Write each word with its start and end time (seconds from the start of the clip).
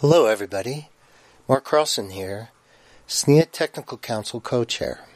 Hello, 0.00 0.26
everybody. 0.26 0.90
Mark 1.48 1.64
Carlson 1.64 2.10
here, 2.10 2.50
SNIA 3.08 3.50
Technical 3.50 3.96
Council 3.96 4.42
co-chair. 4.42 5.06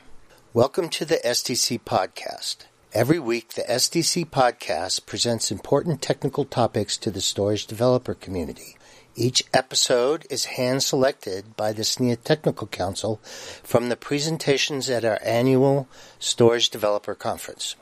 Welcome 0.55 0.89
to 0.89 1.05
the 1.05 1.21
SDC 1.23 1.83
podcast. 1.83 2.65
Every 2.95 3.19
week, 3.19 3.53
the 3.53 3.65
SDC 3.69 4.31
podcast 4.31 5.05
presents 5.05 5.51
important 5.51 6.01
technical 6.01 6.47
topics 6.47 6.97
to 6.97 7.11
the 7.11 7.21
storage 7.21 7.67
developer 7.67 8.15
community. 8.15 8.79
Each 9.15 9.45
episode 9.53 10.27
is 10.31 10.57
hand 10.57 10.83
selected 10.83 11.59
by 11.59 11.75
the 11.75 11.83
SNIA 11.83 12.17
Technical 12.25 12.67
Council 12.67 13.21
from 13.63 13.91
the 13.91 13.97
presentations 13.97 14.89
at 14.89 15.05
our 15.05 15.19
annual 15.23 15.89
Storage 16.19 16.71
Developer 16.71 17.15
Conference. 17.15 17.77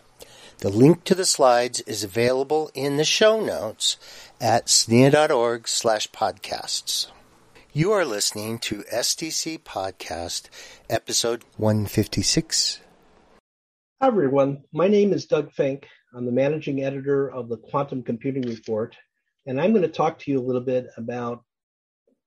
The 0.61 0.71
link 0.71 1.05
to 1.05 1.15
the 1.15 1.25
slides 1.25 1.83
is 1.83 2.03
available 2.03 2.73
in 2.75 2.97
the 2.97 3.05
show 3.05 3.41
notes 3.41 3.97
at 4.41 4.69
snia.org 4.69 5.69
slash 5.69 6.11
podcasts. 6.11 7.07
You 7.73 7.93
are 7.93 8.05
listening 8.05 8.59
to 8.61 8.83
SDC 8.93 9.61
Podcast, 9.61 10.49
episode 10.91 11.45
156. 11.59 12.81
Hi, 14.01 14.07
everyone. 14.09 14.65
My 14.73 14.89
name 14.89 15.13
is 15.13 15.27
Doug 15.27 15.53
Finke. 15.53 15.85
I'm 16.13 16.27
the 16.27 16.33
managing 16.33 16.83
editor 16.83 17.31
of 17.31 17.49
the 17.49 17.59
Quantum 17.59 18.03
Computing 18.03 18.43
Report, 18.43 18.97
and 19.47 19.61
I'm 19.61 19.71
going 19.71 19.83
to 19.83 19.89
talk 19.89 20.19
to 20.19 20.31
you 20.33 20.41
a 20.41 20.43
little 20.43 20.61
bit 20.61 20.89
about 20.97 21.45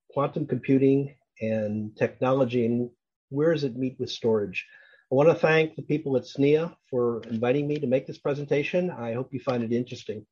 quantum 0.10 0.48
computing 0.48 1.18
and 1.42 1.94
technology 1.98 2.66
and 2.66 2.92
where 3.28 3.52
does 3.52 3.66
it 3.66 3.76
meet 3.76 4.00
with 4.00 4.10
storage. 4.10 4.66
I 5.12 5.16
want 5.16 5.28
to 5.28 5.36
thank 5.36 5.76
the 5.76 5.82
people 5.82 6.16
at 6.16 6.24
SNIA 6.24 6.74
for 6.90 7.22
inviting 7.24 7.68
me 7.68 7.76
to 7.80 7.88
make 7.88 8.08
this 8.08 8.18
presentation. 8.18 8.90
I 8.90 9.12
hope 9.12 9.34
you 9.34 9.42
find 9.42 9.62
it 9.62 9.74
interesting. 9.74 10.26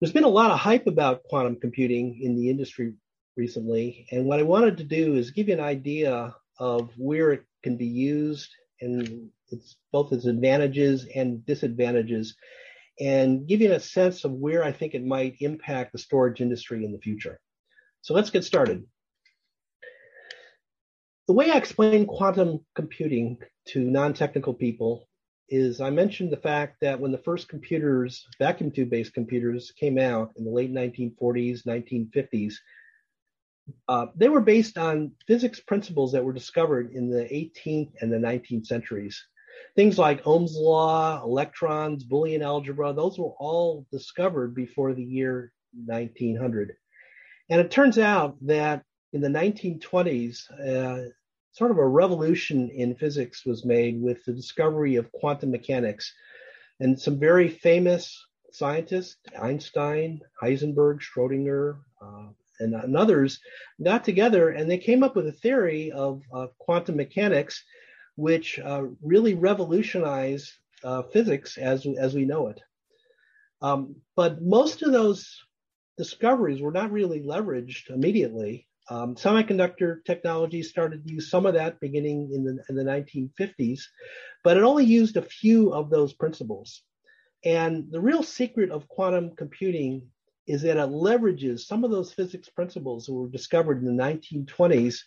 There's 0.00 0.12
been 0.12 0.24
a 0.24 0.28
lot 0.28 0.50
of 0.50 0.58
hype 0.58 0.86
about 0.86 1.24
quantum 1.24 1.56
computing 1.56 2.18
in 2.22 2.34
the 2.34 2.48
industry 2.48 2.94
recently, 3.36 4.06
and 4.10 4.24
what 4.24 4.40
I 4.40 4.44
wanted 4.44 4.78
to 4.78 4.84
do 4.84 5.16
is 5.16 5.32
give 5.32 5.48
you 5.48 5.54
an 5.54 5.60
idea 5.60 6.34
of 6.58 6.92
where 6.96 7.32
it 7.32 7.44
can 7.62 7.76
be 7.76 7.86
used 7.86 8.48
and 8.80 9.28
its 9.48 9.76
both 9.92 10.14
its 10.14 10.24
advantages 10.24 11.06
and 11.14 11.44
disadvantages, 11.44 12.36
and 13.00 13.46
give 13.46 13.60
you 13.60 13.72
a 13.72 13.80
sense 13.80 14.24
of 14.24 14.32
where 14.32 14.64
I 14.64 14.72
think 14.72 14.94
it 14.94 15.04
might 15.04 15.36
impact 15.40 15.92
the 15.92 15.98
storage 15.98 16.40
industry 16.40 16.86
in 16.86 16.92
the 16.92 17.00
future. 17.00 17.38
So 18.00 18.14
let's 18.14 18.30
get 18.30 18.44
started. 18.44 18.86
The 21.26 21.32
way 21.32 21.50
I 21.50 21.56
explain 21.56 22.06
quantum 22.06 22.64
computing 22.74 23.38
to 23.68 23.80
non-technical 23.80 24.52
people 24.52 25.08
is 25.48 25.80
I 25.80 25.88
mentioned 25.88 26.30
the 26.30 26.36
fact 26.36 26.76
that 26.82 27.00
when 27.00 27.12
the 27.12 27.18
first 27.18 27.48
computers, 27.48 28.26
vacuum 28.38 28.70
tube 28.70 28.90
based 28.90 29.14
computers, 29.14 29.72
came 29.72 29.98
out 29.98 30.32
in 30.36 30.44
the 30.44 30.50
late 30.50 30.72
1940s, 30.72 31.64
1950s, 31.66 32.54
uh, 33.88 34.06
they 34.14 34.28
were 34.28 34.42
based 34.42 34.76
on 34.76 35.12
physics 35.26 35.60
principles 35.60 36.12
that 36.12 36.24
were 36.24 36.32
discovered 36.34 36.92
in 36.92 37.08
the 37.08 37.24
18th 37.24 37.92
and 38.02 38.12
the 38.12 38.18
19th 38.18 38.66
centuries. 38.66 39.22
Things 39.76 39.96
like 39.96 40.26
Ohm's 40.26 40.56
law, 40.56 41.22
electrons, 41.24 42.04
Boolean 42.04 42.42
algebra, 42.42 42.92
those 42.92 43.18
were 43.18 43.32
all 43.38 43.86
discovered 43.90 44.54
before 44.54 44.92
the 44.92 45.04
year 45.04 45.52
1900. 45.86 46.74
And 47.48 47.60
it 47.60 47.70
turns 47.70 47.98
out 47.98 48.36
that 48.42 48.82
in 49.14 49.20
the 49.20 49.28
1920s, 49.28 50.50
uh, 50.60 51.08
sort 51.52 51.70
of 51.70 51.78
a 51.78 51.86
revolution 51.86 52.68
in 52.70 52.96
physics 52.96 53.46
was 53.46 53.64
made 53.64 54.02
with 54.02 54.24
the 54.24 54.32
discovery 54.32 54.96
of 54.96 55.10
quantum 55.12 55.52
mechanics. 55.52 56.12
And 56.80 57.00
some 57.00 57.20
very 57.20 57.48
famous 57.48 58.26
scientists, 58.52 59.16
Einstein, 59.40 60.20
Heisenberg, 60.42 61.00
Schrodinger, 61.00 61.78
uh, 62.02 62.26
and, 62.58 62.74
and, 62.74 62.96
others, 62.96 63.38
got 63.82 64.02
together 64.04 64.50
and 64.50 64.68
they 64.68 64.78
came 64.78 65.04
up 65.04 65.14
with 65.14 65.28
a 65.28 65.32
theory 65.32 65.92
of 65.92 66.22
quantum 66.58 66.96
mechanics, 66.96 67.62
which 68.16 68.58
uh, 68.58 68.82
really 69.00 69.34
revolutionized 69.34 70.52
uh, 70.82 71.02
physics 71.02 71.56
as, 71.56 71.86
as 71.98 72.14
we 72.14 72.24
know 72.24 72.48
it. 72.48 72.60
Um, 73.62 73.94
but 74.16 74.42
most 74.42 74.82
of 74.82 74.90
those 74.92 75.40
discoveries 75.96 76.60
were 76.60 76.72
not 76.72 76.90
really 76.90 77.20
leveraged 77.20 77.90
immediately. 77.90 78.66
Um, 78.90 79.14
semiconductor 79.14 80.04
technology 80.04 80.62
started 80.62 81.06
to 81.06 81.14
use 81.14 81.30
some 81.30 81.46
of 81.46 81.54
that 81.54 81.80
beginning 81.80 82.30
in 82.32 82.44
the, 82.44 82.62
in 82.68 82.76
the 82.76 82.84
1950s, 82.84 83.80
but 84.42 84.56
it 84.56 84.62
only 84.62 84.84
used 84.84 85.16
a 85.16 85.22
few 85.22 85.72
of 85.72 85.88
those 85.88 86.12
principles. 86.12 86.82
And 87.44 87.90
the 87.90 88.00
real 88.00 88.22
secret 88.22 88.70
of 88.70 88.88
quantum 88.88 89.34
computing 89.36 90.02
is 90.46 90.62
that 90.62 90.76
it 90.76 90.90
leverages 90.90 91.60
some 91.60 91.84
of 91.84 91.90
those 91.90 92.12
physics 92.12 92.48
principles 92.50 93.06
that 93.06 93.14
were 93.14 93.28
discovered 93.28 93.82
in 93.82 93.96
the 93.96 94.02
1920s 94.02 94.98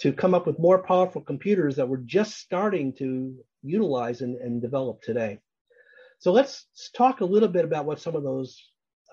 to 0.00 0.12
come 0.12 0.34
up 0.34 0.46
with 0.46 0.58
more 0.58 0.82
powerful 0.82 1.20
computers 1.20 1.76
that 1.76 1.88
we're 1.88 1.98
just 1.98 2.38
starting 2.38 2.94
to 2.94 3.34
utilize 3.62 4.22
and, 4.22 4.36
and 4.36 4.62
develop 4.62 5.02
today. 5.02 5.38
So 6.18 6.32
let's 6.32 6.66
talk 6.96 7.20
a 7.20 7.26
little 7.26 7.48
bit 7.48 7.64
about 7.64 7.84
what 7.84 8.00
some 8.00 8.16
of 8.16 8.22
those 8.22 8.58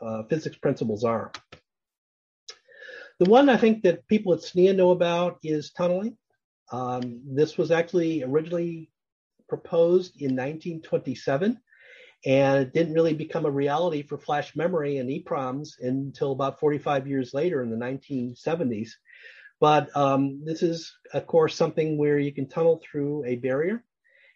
uh, 0.01 0.23
physics 0.29 0.57
principles 0.57 1.03
are. 1.03 1.31
The 3.23 3.29
one 3.29 3.47
I 3.47 3.55
think 3.55 3.83
that 3.83 4.05
people 4.09 4.33
at 4.33 4.41
SNIA 4.41 4.75
know 4.75 4.91
about 4.91 5.39
is 5.43 5.71
tunneling. 5.71 6.17
Um, 6.73 7.21
this 7.25 7.57
was 7.57 7.71
actually 7.71 8.21
originally 8.21 8.89
proposed 9.47 10.19
in 10.21 10.35
1927, 10.35 11.57
and 12.25 12.61
it 12.61 12.73
didn't 12.73 12.93
really 12.93 13.13
become 13.13 13.45
a 13.45 13.49
reality 13.49 14.03
for 14.03 14.17
flash 14.17 14.57
memory 14.57 14.97
and 14.97 15.09
EPROMs 15.09 15.79
until 15.79 16.33
about 16.33 16.59
45 16.59 17.07
years 17.07 17.33
later 17.33 17.63
in 17.63 17.69
the 17.69 17.77
1970s. 17.77 18.89
But 19.61 19.95
um, 19.95 20.43
this 20.43 20.61
is, 20.61 20.93
of 21.13 21.25
course, 21.25 21.55
something 21.55 21.97
where 21.97 22.19
you 22.19 22.33
can 22.33 22.49
tunnel 22.49 22.81
through 22.83 23.23
a 23.23 23.37
barrier. 23.37 23.85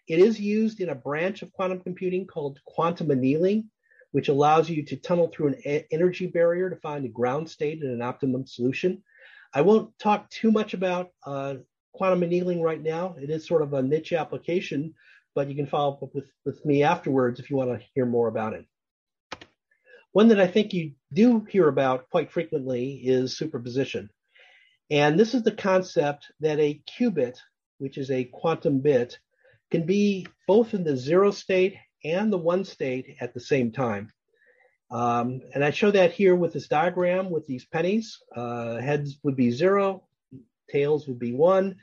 It 0.08 0.20
is 0.20 0.40
used 0.40 0.80
in 0.80 0.88
a 0.88 0.96
branch 0.96 1.42
of 1.42 1.52
quantum 1.52 1.82
computing 1.82 2.26
called 2.26 2.62
quantum 2.66 3.12
annealing, 3.12 3.70
which 4.12 4.30
allows 4.30 4.70
you 4.70 4.84
to 4.86 4.96
tunnel 4.96 5.28
through 5.28 5.48
an 5.48 5.56
a- 5.66 5.88
energy 5.92 6.28
barrier 6.28 6.70
to 6.70 6.76
find 6.78 7.06
a 7.06 7.10
ground 7.10 7.50
state 7.50 7.82
and 7.82 7.92
an 7.92 8.02
optimum 8.02 8.46
solution. 8.46 9.04
I 9.54 9.62
won't 9.62 9.98
talk 10.00 10.30
too 10.30 10.52
much 10.52 10.74
about 10.74 11.12
uh, 11.26 11.56
quantum 11.94 12.24
annealing 12.24 12.62
right 12.62 12.82
now. 12.82 13.16
It 13.20 13.30
is 13.30 13.48
sort 13.48 13.62
of 13.62 13.74
a 13.74 13.82
niche 13.82 14.14
application, 14.14 14.94
but 15.36 15.50
you 15.50 15.56
can 15.56 15.68
follow 15.68 16.00
up 16.02 16.14
with, 16.14 16.32
with 16.46 16.64
me 16.66 16.84
afterwards 16.84 17.40
if 17.40 17.50
you 17.50 17.58
want 17.58 17.80
to 17.80 17.86
hear 17.94 18.06
more 18.06 18.28
about 18.28 18.54
it. 18.54 18.66
One 20.12 20.30
that 20.30 20.40
I 20.40 20.48
think 20.48 20.74
you 20.74 20.94
do 21.14 21.46
hear 21.50 21.68
about 21.68 22.10
quite 22.10 22.32
frequently 22.32 23.02
is 23.04 23.38
superposition. 23.38 24.10
And 24.90 25.20
this 25.20 25.34
is 25.34 25.44
the 25.44 25.52
concept 25.52 26.32
that 26.40 26.60
a 26.60 26.82
qubit, 26.98 27.38
which 27.78 27.98
is 27.98 28.10
a 28.10 28.24
quantum 28.24 28.80
bit, 28.80 29.20
can 29.70 29.86
be 29.86 30.26
both 30.48 30.74
in 30.74 30.84
the 30.84 30.96
zero 30.96 31.32
state 31.32 31.76
and 32.04 32.32
the 32.32 32.38
one 32.38 32.66
state 32.66 33.18
at 33.20 33.34
the 33.34 33.40
same 33.40 33.72
time. 33.72 34.12
Um, 34.90 35.42
and 35.54 35.64
I 35.64 35.72
show 35.72 35.92
that 35.92 36.14
here 36.14 36.36
with 36.36 36.54
this 36.54 36.68
diagram 36.68 37.30
with 37.30 37.46
these 37.46 37.66
pennies. 37.66 38.18
Uh, 38.36 38.78
heads 38.78 39.20
would 39.24 39.36
be 39.36 39.52
zero, 39.52 40.08
tails 40.72 41.08
would 41.08 41.20
be 41.20 41.34
one, 41.34 41.76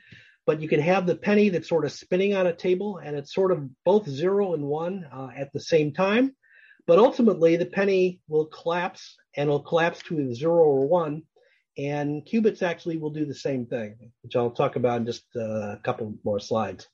but 0.45 0.61
you 0.61 0.67
can 0.67 0.79
have 0.79 1.05
the 1.05 1.15
penny 1.15 1.49
that's 1.49 1.69
sort 1.69 1.85
of 1.85 1.91
spinning 1.91 2.35
on 2.35 2.47
a 2.47 2.53
table 2.53 2.97
and 2.97 3.15
it's 3.15 3.33
sort 3.33 3.51
of 3.51 3.67
both 3.83 4.09
zero 4.09 4.53
and 4.53 4.63
one 4.63 5.05
uh, 5.11 5.29
at 5.35 5.53
the 5.53 5.59
same 5.59 5.93
time. 5.93 6.35
But 6.87 6.99
ultimately, 6.99 7.55
the 7.55 7.65
penny 7.65 8.21
will 8.27 8.45
collapse 8.45 9.15
and 9.35 9.47
it'll 9.47 9.59
collapse 9.59 10.03
to 10.03 10.33
zero 10.33 10.63
or 10.63 10.87
one. 10.87 11.23
And 11.77 12.25
qubits 12.25 12.61
actually 12.61 12.97
will 12.97 13.09
do 13.09 13.25
the 13.25 13.35
same 13.35 13.65
thing, 13.65 14.11
which 14.21 14.35
I'll 14.35 14.51
talk 14.51 14.75
about 14.75 15.01
in 15.01 15.05
just 15.05 15.25
uh, 15.35 15.73
a 15.73 15.79
couple 15.83 16.15
more 16.23 16.39
slides. 16.39 16.87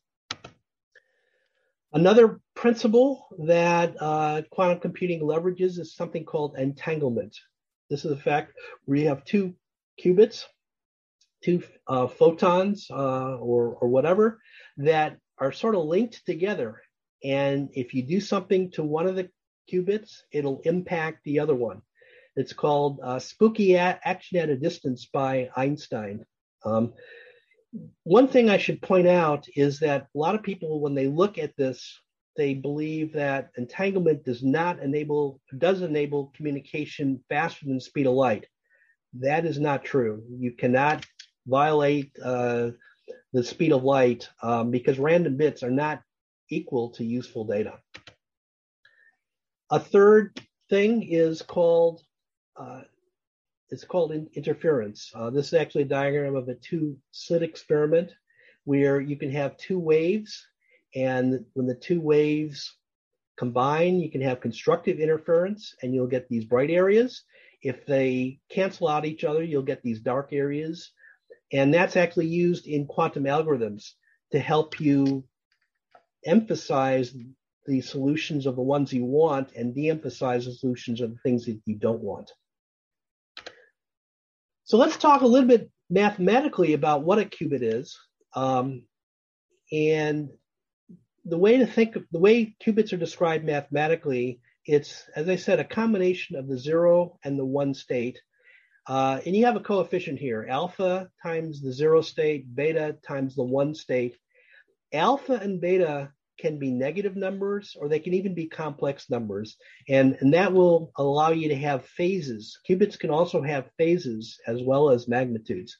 Another 1.93 2.39
principle 2.55 3.27
that 3.39 3.95
uh, 3.99 4.43
quantum 4.49 4.79
computing 4.79 5.21
leverages 5.21 5.77
is 5.77 5.93
something 5.93 6.23
called 6.23 6.55
entanglement. 6.57 7.35
This 7.89 8.05
is 8.05 8.11
the 8.11 8.17
fact 8.21 8.53
where 8.85 8.97
you 8.97 9.07
have 9.09 9.25
two 9.25 9.55
qubits, 10.01 10.45
two 11.43 11.63
uh, 11.87 12.07
photons 12.07 12.87
uh, 12.89 13.35
or, 13.35 13.75
or 13.75 13.89
whatever 13.89 14.39
that 14.77 15.17
are 15.37 15.51
sort 15.51 15.75
of 15.75 15.83
linked 15.83 16.25
together. 16.25 16.81
And 17.23 17.69
if 17.73 17.93
you 17.93 18.03
do 18.03 18.21
something 18.21 18.71
to 18.71 18.83
one 18.83 19.07
of 19.07 19.15
the 19.15 19.29
qubits, 19.71 20.21
it'll 20.31 20.61
impact 20.61 21.25
the 21.25 21.39
other 21.39 21.55
one. 21.55 21.81
It's 22.37 22.53
called 22.53 23.01
uh, 23.03 23.19
spooky 23.19 23.75
action 23.75 24.37
at 24.37 24.49
a 24.49 24.55
distance 24.55 25.09
by 25.11 25.49
Einstein. 25.57 26.25
Um, 26.63 26.93
one 28.03 28.27
thing 28.27 28.49
I 28.49 28.57
should 28.57 28.81
point 28.81 29.07
out 29.07 29.47
is 29.55 29.79
that 29.79 30.07
a 30.13 30.17
lot 30.17 30.35
of 30.35 30.43
people, 30.43 30.79
when 30.79 30.95
they 30.95 31.07
look 31.07 31.37
at 31.37 31.55
this, 31.55 31.99
they 32.35 32.53
believe 32.53 33.13
that 33.13 33.51
entanglement 33.57 34.23
does 34.25 34.43
not 34.43 34.79
enable, 34.79 35.41
does 35.57 35.81
enable 35.81 36.31
communication 36.35 37.23
faster 37.29 37.65
than 37.65 37.79
speed 37.79 38.07
of 38.07 38.13
light. 38.13 38.47
That 39.13 39.45
is 39.45 39.59
not 39.59 39.83
true. 39.83 40.23
You 40.29 40.53
cannot 40.53 41.05
violate 41.45 42.11
uh, 42.23 42.71
the 43.33 43.43
speed 43.43 43.71
of 43.71 43.83
light 43.83 44.29
um, 44.41 44.71
because 44.71 44.99
random 44.99 45.37
bits 45.37 45.63
are 45.63 45.71
not 45.71 46.01
equal 46.49 46.91
to 46.91 47.03
useful 47.03 47.45
data. 47.45 47.79
A 49.69 49.79
third 49.79 50.39
thing 50.69 51.03
is 51.03 51.41
called 51.41 52.01
uh, 52.57 52.81
it's 53.71 53.85
called 53.85 54.11
in, 54.11 54.29
interference. 54.33 55.11
Uh, 55.15 55.29
this 55.29 55.47
is 55.47 55.53
actually 55.53 55.83
a 55.83 55.85
diagram 55.85 56.35
of 56.35 56.49
a 56.49 56.55
two 56.55 56.97
slit 57.11 57.41
experiment 57.41 58.11
where 58.65 58.99
you 58.99 59.15
can 59.17 59.31
have 59.31 59.57
two 59.57 59.79
waves, 59.79 60.45
and 60.93 61.45
when 61.53 61.65
the 61.65 61.75
two 61.75 61.99
waves 62.01 62.75
combine, 63.37 63.99
you 63.99 64.11
can 64.11 64.21
have 64.21 64.41
constructive 64.41 64.99
interference, 64.99 65.73
and 65.81 65.93
you'll 65.93 66.05
get 66.05 66.29
these 66.29 66.45
bright 66.45 66.69
areas. 66.69 67.23
If 67.63 67.85
they 67.85 68.39
cancel 68.49 68.87
out 68.87 69.05
each 69.05 69.23
other, 69.23 69.43
you'll 69.43 69.63
get 69.63 69.81
these 69.81 69.99
dark 69.99 70.29
areas. 70.31 70.91
And 71.51 71.73
that's 71.73 71.95
actually 71.95 72.27
used 72.27 72.67
in 72.67 72.85
quantum 72.85 73.23
algorithms 73.23 73.91
to 74.31 74.39
help 74.39 74.79
you 74.79 75.25
emphasize 76.25 77.15
the 77.65 77.81
solutions 77.81 78.45
of 78.45 78.55
the 78.55 78.61
ones 78.61 78.93
you 78.93 79.05
want 79.05 79.51
and 79.55 79.73
de-emphasize 79.73 80.45
the 80.45 80.53
solutions 80.53 81.01
of 81.01 81.11
the 81.11 81.19
things 81.23 81.45
that 81.45 81.59
you 81.65 81.75
don't 81.75 82.01
want. 82.01 82.31
So 84.71 84.77
let's 84.77 84.95
talk 84.95 85.19
a 85.19 85.27
little 85.27 85.49
bit 85.49 85.69
mathematically 85.89 86.71
about 86.71 87.03
what 87.03 87.19
a 87.19 87.25
qubit 87.25 87.61
is. 87.61 87.99
Um, 88.33 88.83
and 89.69 90.29
the 91.25 91.37
way 91.37 91.57
to 91.57 91.67
think 91.67 91.97
the 92.09 92.19
way 92.19 92.55
qubits 92.65 92.93
are 92.93 92.97
described 92.97 93.43
mathematically, 93.43 94.39
it's, 94.65 95.09
as 95.13 95.27
I 95.27 95.35
said, 95.35 95.59
a 95.59 95.65
combination 95.65 96.37
of 96.37 96.47
the 96.47 96.57
zero 96.57 97.19
and 97.21 97.37
the 97.37 97.43
one 97.43 97.73
state. 97.73 98.21
Uh, 98.87 99.19
and 99.25 99.35
you 99.35 99.43
have 99.43 99.57
a 99.57 99.59
coefficient 99.59 100.19
here, 100.19 100.47
alpha 100.49 101.09
times 101.21 101.61
the 101.61 101.73
zero 101.73 101.99
state, 101.99 102.55
beta 102.55 102.95
times 103.05 103.35
the 103.35 103.43
one 103.43 103.75
state. 103.75 104.15
Alpha 104.93 105.33
and 105.33 105.59
beta 105.59 106.13
can 106.41 106.57
be 106.57 106.71
negative 106.71 107.15
numbers 107.15 107.75
or 107.79 107.87
they 107.87 107.99
can 107.99 108.13
even 108.15 108.33
be 108.33 108.47
complex 108.47 109.09
numbers. 109.09 109.57
And, 109.87 110.17
and 110.19 110.33
that 110.33 110.51
will 110.51 110.91
allow 110.97 111.29
you 111.29 111.49
to 111.49 111.55
have 111.55 111.85
phases. 111.85 112.59
Qubits 112.67 112.99
can 112.99 113.11
also 113.11 113.41
have 113.41 113.69
phases 113.77 114.39
as 114.47 114.61
well 114.61 114.89
as 114.89 115.07
magnitudes. 115.07 115.77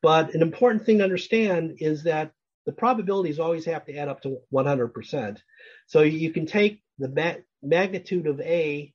But 0.00 0.34
an 0.34 0.42
important 0.42 0.86
thing 0.86 0.98
to 0.98 1.04
understand 1.04 1.78
is 1.80 2.04
that 2.04 2.30
the 2.64 2.72
probabilities 2.72 3.40
always 3.40 3.64
have 3.64 3.84
to 3.86 3.96
add 3.96 4.08
up 4.08 4.22
to 4.22 4.38
100%. 4.52 5.38
So 5.86 6.02
you 6.02 6.30
can 6.32 6.46
take 6.46 6.82
the 6.98 7.08
ma- 7.08 7.42
magnitude 7.62 8.26
of 8.26 8.40
A, 8.40 8.92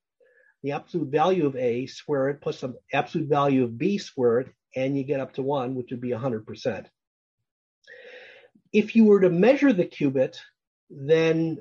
the 0.61 0.71
absolute 0.71 1.09
value 1.09 1.45
of 1.45 1.55
A, 1.55 1.87
square 1.87 2.29
it, 2.29 2.41
plus 2.41 2.61
the 2.61 2.75
absolute 2.93 3.27
value 3.27 3.63
of 3.63 3.77
B 3.77 3.97
squared, 3.97 4.53
and 4.75 4.97
you 4.97 5.03
get 5.03 5.19
up 5.19 5.33
to 5.33 5.41
1, 5.41 5.75
which 5.75 5.89
would 5.91 6.01
be 6.01 6.11
100%. 6.11 6.85
If 8.71 8.95
you 8.95 9.05
were 9.05 9.21
to 9.21 9.29
measure 9.29 9.73
the 9.73 9.85
qubit 9.85 10.37
then 10.89 11.57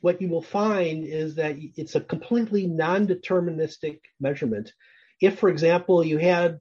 what 0.00 0.20
you 0.20 0.28
will 0.28 0.42
find 0.42 1.04
is 1.04 1.36
that 1.36 1.56
it's 1.76 1.94
a 1.94 2.00
completely 2.00 2.66
non-deterministic 2.66 4.00
measurement. 4.20 4.72
If, 5.20 5.38
for 5.38 5.48
example, 5.48 6.04
you 6.04 6.18
had 6.18 6.60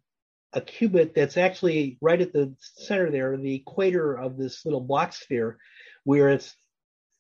a 0.54 0.62
qubit 0.62 1.14
that's 1.16 1.38
actually 1.38 1.98
right 2.02 2.22
at 2.22 2.34
the 2.34 2.54
center 2.60 3.10
there, 3.10 3.36
the 3.38 3.56
equator 3.56 4.14
of 4.14 4.38
this 4.38 4.64
little 4.66 4.82
Bloch 4.82 5.14
sphere, 5.14 5.58
where 6.04 6.30
it's 6.30 6.56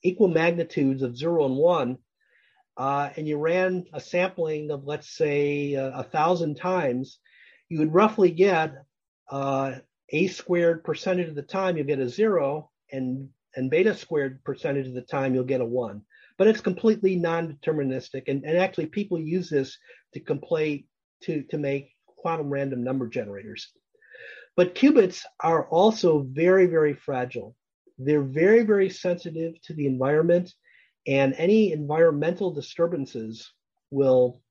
equal 0.03 0.27
magnitudes 0.27 1.01
of 1.01 1.17
zero 1.17 1.45
and 1.45 1.55
one, 1.55 1.97
uh, 2.77 3.09
and 3.15 3.27
you 3.27 3.37
ran 3.37 3.85
a 3.93 3.99
sampling 3.99 4.71
of, 4.71 4.85
let's 4.85 5.09
say, 5.09 5.75
uh, 5.75 6.01
a 6.01 6.03
thousand 6.03 6.55
times, 6.55 7.19
you 7.69 7.79
would 7.79 7.93
roughly 7.93 8.31
get 8.31 8.73
uh, 9.29 9.73
a 10.09 10.27
squared 10.27 10.83
percentage 10.83 11.29
of 11.29 11.35
the 11.35 11.41
time 11.41 11.77
you 11.77 11.83
get 11.83 11.99
a 11.99 12.09
zero, 12.09 12.69
and 12.91 13.29
and 13.55 13.69
beta 13.69 13.95
squared 13.95 14.43
percentage 14.43 14.87
of 14.87 14.93
the 14.93 15.01
time 15.01 15.33
you'll 15.33 15.43
get 15.43 15.61
a 15.61 15.65
one. 15.65 16.01
But 16.37 16.47
it's 16.47 16.61
completely 16.61 17.15
non-deterministic, 17.15 18.23
and, 18.27 18.43
and 18.43 18.57
actually 18.57 18.87
people 18.87 19.19
use 19.19 19.49
this 19.49 19.77
to 20.13 20.19
complete 20.19 20.87
to 21.23 21.43
to 21.43 21.57
make 21.57 21.91
quantum 22.05 22.49
random 22.49 22.83
number 22.83 23.07
generators. 23.07 23.71
But 24.55 24.75
qubits 24.75 25.23
are 25.39 25.67
also 25.67 26.25
very 26.29 26.65
very 26.65 26.93
fragile. 26.93 27.55
They're 27.97 28.23
very 28.23 28.63
very 28.63 28.89
sensitive 28.89 29.61
to 29.63 29.73
the 29.73 29.85
environment, 29.85 30.53
and 31.05 31.33
any 31.37 31.71
environmental 31.71 32.51
disturbances 32.51 33.51
will 33.91 34.41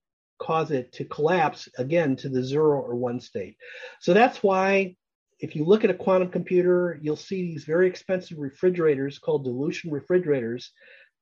cause 0.41 0.71
it 0.71 0.93
to 0.93 1.05
collapse 1.05 1.69
again 1.77 2.17
to 2.17 2.29
the 2.29 2.43
zero 2.43 2.81
or 2.81 2.95
one 2.95 3.21
state. 3.21 3.57
So 4.01 4.15
that's 4.15 4.43
why 4.43 4.97
if 5.41 5.57
you 5.57 5.65
look 5.65 5.85
at 5.85 5.91
a 5.91 5.95
quantum 5.95 6.31
computer, 6.31 6.99
you'll 7.03 7.17
see 7.17 7.43
these 7.43 7.65
very 7.65 7.87
expensive 7.87 8.39
refrigerators 8.39 9.19
called 9.19 9.45
dilution 9.45 9.91
refrigerators 9.91 10.73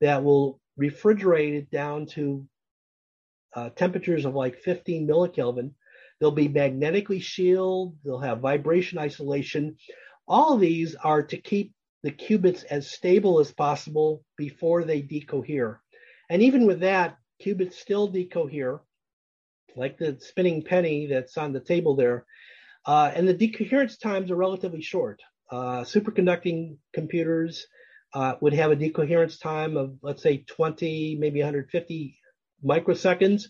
that 0.00 0.22
will 0.22 0.60
refrigerate 0.78 1.54
it 1.56 1.70
down 1.70 2.06
to 2.06 2.44
uh, 3.54 3.70
temperatures 3.70 4.24
of 4.24 4.34
like 4.34 4.58
15 4.58 5.06
millikelvin. 5.06 5.72
They'll 6.20 6.30
be 6.32 6.48
magnetically 6.48 7.20
shielded. 7.20 7.98
They'll 8.04 8.18
have 8.18 8.40
vibration 8.40 8.98
isolation. 8.98 9.76
All 10.26 10.56
these 10.56 10.94
are 10.96 11.22
to 11.22 11.36
keep 11.36 11.72
the 12.02 12.10
qubits 12.10 12.64
as 12.64 12.90
stable 12.90 13.40
as 13.40 13.52
possible 13.52 14.24
before 14.36 14.84
they 14.84 15.02
decohere. 15.02 15.78
And 16.28 16.42
even 16.42 16.66
with 16.66 16.80
that, 16.80 17.16
qubits 17.42 17.74
still 17.74 18.10
decohere, 18.10 18.80
like 19.76 19.96
the 19.96 20.18
spinning 20.20 20.62
penny 20.62 21.06
that's 21.06 21.38
on 21.38 21.52
the 21.52 21.60
table 21.60 21.94
there. 21.94 22.26
Uh, 22.88 23.12
and 23.14 23.28
the 23.28 23.34
decoherence 23.34 23.98
times 23.98 24.30
are 24.30 24.36
relatively 24.36 24.80
short. 24.80 25.20
Uh, 25.50 25.82
superconducting 25.82 26.78
computers 26.94 27.66
uh, 28.14 28.36
would 28.40 28.54
have 28.54 28.70
a 28.70 28.76
decoherence 28.76 29.38
time 29.38 29.76
of, 29.76 29.98
let's 30.00 30.22
say, 30.22 30.38
20, 30.48 31.16
maybe 31.20 31.40
150 31.40 32.18
microseconds. 32.64 33.42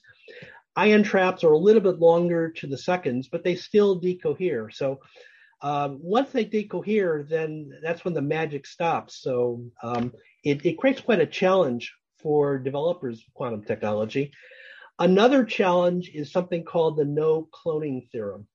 Ion 0.75 1.05
traps 1.05 1.44
are 1.44 1.52
a 1.52 1.58
little 1.58 1.81
bit 1.81 2.00
longer 2.00 2.50
to 2.50 2.67
the 2.67 2.76
seconds, 2.76 3.29
but 3.29 3.44
they 3.44 3.55
still 3.55 4.00
decohere. 4.00 4.75
So 4.75 4.99
um, 5.62 6.00
once 6.02 6.31
they 6.31 6.44
decohere, 6.44 7.29
then 7.29 7.70
that's 7.81 8.05
when 8.05 8.14
the 8.14 8.23
magic 8.23 8.67
stops. 8.67 9.23
So 9.23 9.62
um, 9.85 10.14
it, 10.43 10.67
it 10.67 10.79
creates 10.79 11.00
quite 11.00 11.20
a 11.20 11.26
challenge 11.26 11.94
for 12.19 12.58
developers 12.58 13.19
of 13.19 13.35
quantum 13.35 13.62
technology. 13.62 14.32
Another 14.99 15.44
challenge 15.44 16.11
is 16.12 16.32
something 16.32 16.64
called 16.64 16.96
the 16.96 17.05
no 17.05 17.49
cloning 17.55 18.11
theorem 18.11 18.49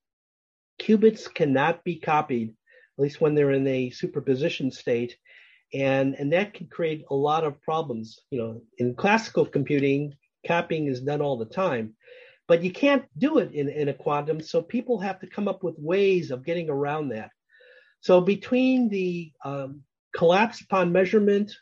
qubits 0.84 1.32
cannot 1.32 1.84
be 1.84 1.96
copied, 1.96 2.50
at 2.50 3.02
least 3.02 3.20
when 3.20 3.34
they're 3.34 3.52
in 3.52 3.66
a 3.66 3.90
superposition 3.90 4.70
state. 4.70 5.16
And, 5.72 6.14
and 6.14 6.32
that 6.32 6.54
can 6.54 6.66
create 6.68 7.04
a 7.10 7.14
lot 7.14 7.44
of 7.44 7.60
problems. 7.62 8.20
You 8.30 8.38
know, 8.38 8.62
in 8.78 8.94
classical 8.94 9.46
computing, 9.46 10.14
copying 10.46 10.86
is 10.86 11.00
done 11.00 11.20
all 11.20 11.38
the 11.38 11.46
time, 11.46 11.94
but 12.46 12.62
you 12.62 12.70
can't 12.70 13.04
do 13.18 13.38
it 13.38 13.52
in, 13.52 13.68
in 13.68 13.88
a 13.88 13.94
quantum. 13.94 14.40
So 14.40 14.62
people 14.62 14.98
have 15.00 15.20
to 15.20 15.26
come 15.26 15.48
up 15.48 15.64
with 15.64 15.74
ways 15.78 16.30
of 16.30 16.44
getting 16.44 16.70
around 16.70 17.08
that. 17.08 17.30
So 18.00 18.20
between 18.20 18.88
the 18.90 19.32
um, 19.44 19.82
collapse 20.14 20.60
upon 20.60 20.92
measurement, 20.92 21.52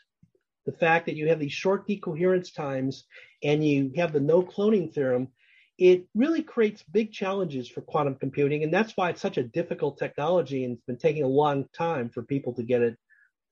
the 0.65 0.73
fact 0.73 1.05
that 1.05 1.15
you 1.15 1.29
have 1.29 1.39
these 1.39 1.53
short 1.53 1.87
decoherence 1.87 2.51
times, 2.53 3.05
and 3.43 3.65
you 3.65 3.91
have 3.95 4.13
the 4.13 4.19
no 4.19 4.43
cloning 4.43 4.93
theorem, 4.93 5.29
it 5.77 6.05
really 6.13 6.43
creates 6.43 6.83
big 6.83 7.11
challenges 7.11 7.67
for 7.67 7.81
quantum 7.81 8.15
computing. 8.15 8.63
And 8.63 8.73
that's 8.73 8.95
why 8.95 9.09
it's 9.09 9.21
such 9.21 9.37
a 9.37 9.43
difficult 9.43 9.97
technology 9.97 10.63
and 10.63 10.73
it's 10.73 10.85
been 10.85 10.97
taking 10.97 11.23
a 11.23 11.27
long 11.27 11.65
time 11.75 12.09
for 12.09 12.21
people 12.21 12.53
to 12.53 12.63
get 12.63 12.81
it 12.81 12.97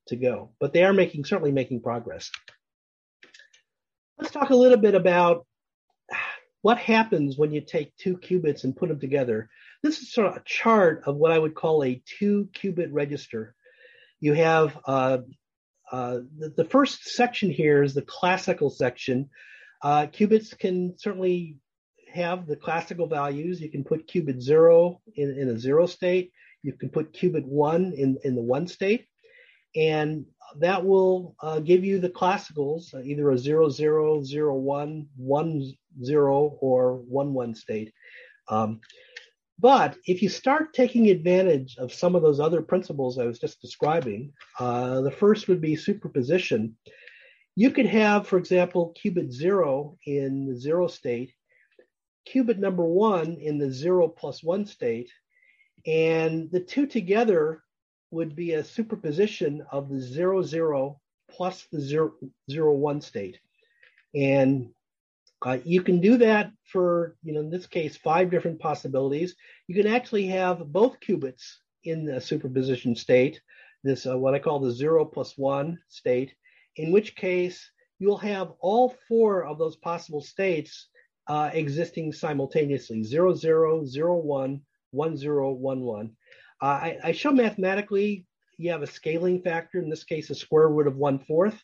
to 0.07 0.15
go. 0.15 0.51
But 0.59 0.73
they 0.73 0.83
are 0.83 0.93
making, 0.93 1.25
certainly 1.25 1.51
making 1.51 1.81
progress. 1.81 2.31
Let's 4.17 4.33
talk 4.33 4.51
a 4.51 4.55
little 4.55 4.77
bit 4.77 4.93
about 4.93 5.47
what 6.61 6.77
happens 6.77 7.37
when 7.37 7.51
you 7.51 7.61
take 7.61 7.95
two 7.97 8.17
qubits 8.17 8.63
and 8.63 8.75
put 8.75 8.89
them 8.89 8.99
together. 8.99 9.49
This 9.81 9.99
is 9.99 10.13
sort 10.13 10.27
of 10.27 10.37
a 10.37 10.43
chart 10.45 11.03
of 11.05 11.15
what 11.15 11.31
I 11.31 11.39
would 11.39 11.55
call 11.55 11.83
a 11.83 12.01
two 12.19 12.49
qubit 12.53 12.89
register. 12.91 13.55
You 14.19 14.33
have 14.33 14.77
uh, 14.85 15.19
uh, 15.91 16.19
the, 16.37 16.53
the, 16.55 16.65
first 16.65 17.05
section 17.05 17.49
here 17.49 17.81
is 17.81 17.95
the 17.95 18.03
classical 18.03 18.69
section. 18.69 19.31
Uh, 19.81 20.05
qubits 20.05 20.55
can 20.57 20.97
certainly 20.99 21.57
have 22.11 22.47
the 22.47 22.55
classical 22.55 23.07
values. 23.07 23.61
You 23.61 23.69
can 23.69 23.83
put 23.83 24.07
qubit 24.07 24.41
zero 24.41 25.01
in, 25.15 25.37
in 25.37 25.49
a 25.49 25.59
zero 25.59 25.85
state. 25.85 26.31
You 26.63 26.73
can 26.73 26.89
put 26.89 27.13
qubit 27.13 27.45
one 27.45 27.93
in, 27.93 28.17
in 28.23 28.35
the 28.35 28.41
one 28.41 28.67
state. 28.67 29.05
And 29.75 30.25
that 30.59 30.85
will 30.85 31.35
uh, 31.41 31.59
give 31.59 31.83
you 31.85 31.99
the 31.99 32.09
classicals, 32.09 32.93
uh, 32.93 32.99
either 32.99 33.31
a 33.31 33.37
zero, 33.37 33.69
zero, 33.69 34.21
zero, 34.21 34.55
one, 34.55 35.07
one, 35.15 35.71
zero, 36.03 36.57
or 36.59 36.97
one, 36.97 37.33
one 37.33 37.55
state. 37.55 37.93
Um, 38.49 38.81
but 39.59 39.95
if 40.05 40.21
you 40.21 40.29
start 40.29 40.73
taking 40.73 41.09
advantage 41.09 41.77
of 41.77 41.93
some 41.93 42.15
of 42.15 42.23
those 42.23 42.39
other 42.39 42.61
principles 42.61 43.19
I 43.19 43.25
was 43.25 43.39
just 43.39 43.61
describing, 43.61 44.33
uh, 44.59 45.01
the 45.01 45.11
first 45.11 45.47
would 45.47 45.61
be 45.61 45.75
superposition. 45.75 46.75
You 47.55 47.69
could 47.71 47.85
have, 47.85 48.27
for 48.27 48.37
example, 48.37 48.93
qubit 49.01 49.31
zero 49.31 49.97
in 50.05 50.47
the 50.47 50.55
zero 50.55 50.87
state 50.87 51.31
qubit 52.27 52.57
number 52.57 52.83
one 52.83 53.37
in 53.41 53.57
the 53.57 53.71
zero 53.71 54.07
plus 54.07 54.43
one 54.43 54.65
state, 54.65 55.11
and 55.85 56.51
the 56.51 56.59
two 56.59 56.87
together 56.87 57.63
would 58.11 58.35
be 58.35 58.53
a 58.53 58.63
superposition 58.63 59.65
of 59.71 59.89
the 59.89 59.99
zero 59.99 60.41
zero 60.41 60.99
plus 61.29 61.67
the 61.71 61.79
zero 61.79 62.13
zero 62.49 62.73
one 62.73 63.01
state. 63.01 63.39
And 64.13 64.69
uh, 65.43 65.57
you 65.63 65.81
can 65.81 66.01
do 66.01 66.17
that 66.17 66.51
for, 66.71 67.15
you 67.23 67.33
know, 67.33 67.39
in 67.39 67.49
this 67.49 67.65
case, 67.65 67.97
five 67.97 68.29
different 68.29 68.59
possibilities. 68.59 69.35
You 69.67 69.75
can 69.81 69.91
actually 69.91 70.27
have 70.27 70.59
both 70.71 70.99
qubits 70.99 71.55
in 71.83 72.05
the 72.05 72.21
superposition 72.21 72.95
state, 72.95 73.41
this 73.83 74.05
uh, 74.05 74.17
what 74.17 74.35
I 74.35 74.39
call 74.39 74.59
the 74.59 74.71
zero 74.71 75.03
plus 75.03 75.37
one 75.37 75.79
state, 75.87 76.33
in 76.75 76.91
which 76.91 77.15
case 77.15 77.71
you'll 77.97 78.17
have 78.17 78.51
all 78.59 78.95
four 79.07 79.45
of 79.45 79.57
those 79.57 79.75
possible 79.77 80.21
states 80.21 80.89
uh, 81.31 81.49
existing 81.53 82.11
simultaneously, 82.11 83.03
zero, 83.03 83.33
zero, 83.33 83.85
zero, 83.85 84.17
one, 84.17 84.59
one, 84.91 85.15
zero, 85.15 85.53
one, 85.53 85.79
one. 85.79 86.11
Uh, 86.61 86.65
I, 86.65 86.97
I 87.05 87.11
show 87.13 87.31
mathematically 87.31 88.25
you 88.57 88.69
have 88.71 88.81
a 88.81 88.87
scaling 88.87 89.41
factor, 89.41 89.79
in 89.79 89.89
this 89.89 90.03
case, 90.03 90.29
a 90.29 90.35
square 90.35 90.67
root 90.67 90.87
of 90.87 90.97
one 90.97 91.19
fourth. 91.19 91.57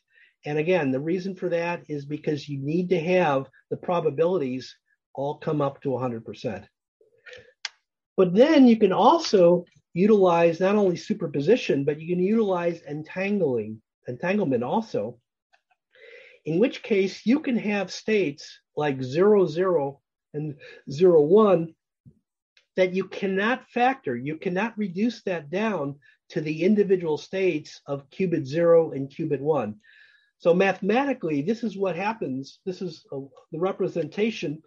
And 0.45 0.57
again, 0.57 0.91
the 0.91 1.01
reason 1.01 1.35
for 1.35 1.49
that 1.49 1.83
is 1.89 2.05
because 2.05 2.47
you 2.47 2.59
need 2.59 2.87
to 2.91 2.99
have 3.01 3.47
the 3.69 3.75
probabilities 3.75 4.73
all 5.13 5.37
come 5.37 5.59
up 5.59 5.81
to 5.81 5.89
100%. 5.89 6.65
But 8.15 8.33
then 8.33 8.69
you 8.69 8.77
can 8.77 8.93
also 8.93 9.65
utilize 9.93 10.61
not 10.61 10.77
only 10.77 10.95
superposition, 10.95 11.83
but 11.83 11.99
you 11.99 12.15
can 12.15 12.23
utilize 12.23 12.83
entangling, 12.83 13.81
entanglement 14.07 14.63
also, 14.63 15.19
in 16.45 16.57
which 16.57 16.83
case 16.83 17.25
you 17.25 17.41
can 17.41 17.57
have 17.57 17.91
states 17.91 18.61
like 18.77 19.01
0, 19.01 19.47
0 19.47 19.99
and 20.33 20.55
0, 20.89 21.21
1 21.21 21.73
that 22.77 22.93
you 22.93 23.05
cannot 23.05 23.67
factor. 23.69 24.15
You 24.15 24.37
cannot 24.37 24.77
reduce 24.77 25.23
that 25.23 25.49
down 25.49 25.95
to 26.29 26.41
the 26.41 26.63
individual 26.63 27.17
states 27.17 27.81
of 27.87 28.09
qubit 28.11 28.45
0 28.45 28.91
and 28.91 29.09
qubit 29.09 29.41
1. 29.41 29.75
So 30.39 30.53
mathematically, 30.53 31.41
this 31.41 31.63
is 31.63 31.75
what 31.75 31.95
happens. 31.95 32.59
This 32.65 32.81
is 32.81 33.05
a, 33.11 33.19
the 33.51 33.59
representation 33.59 34.61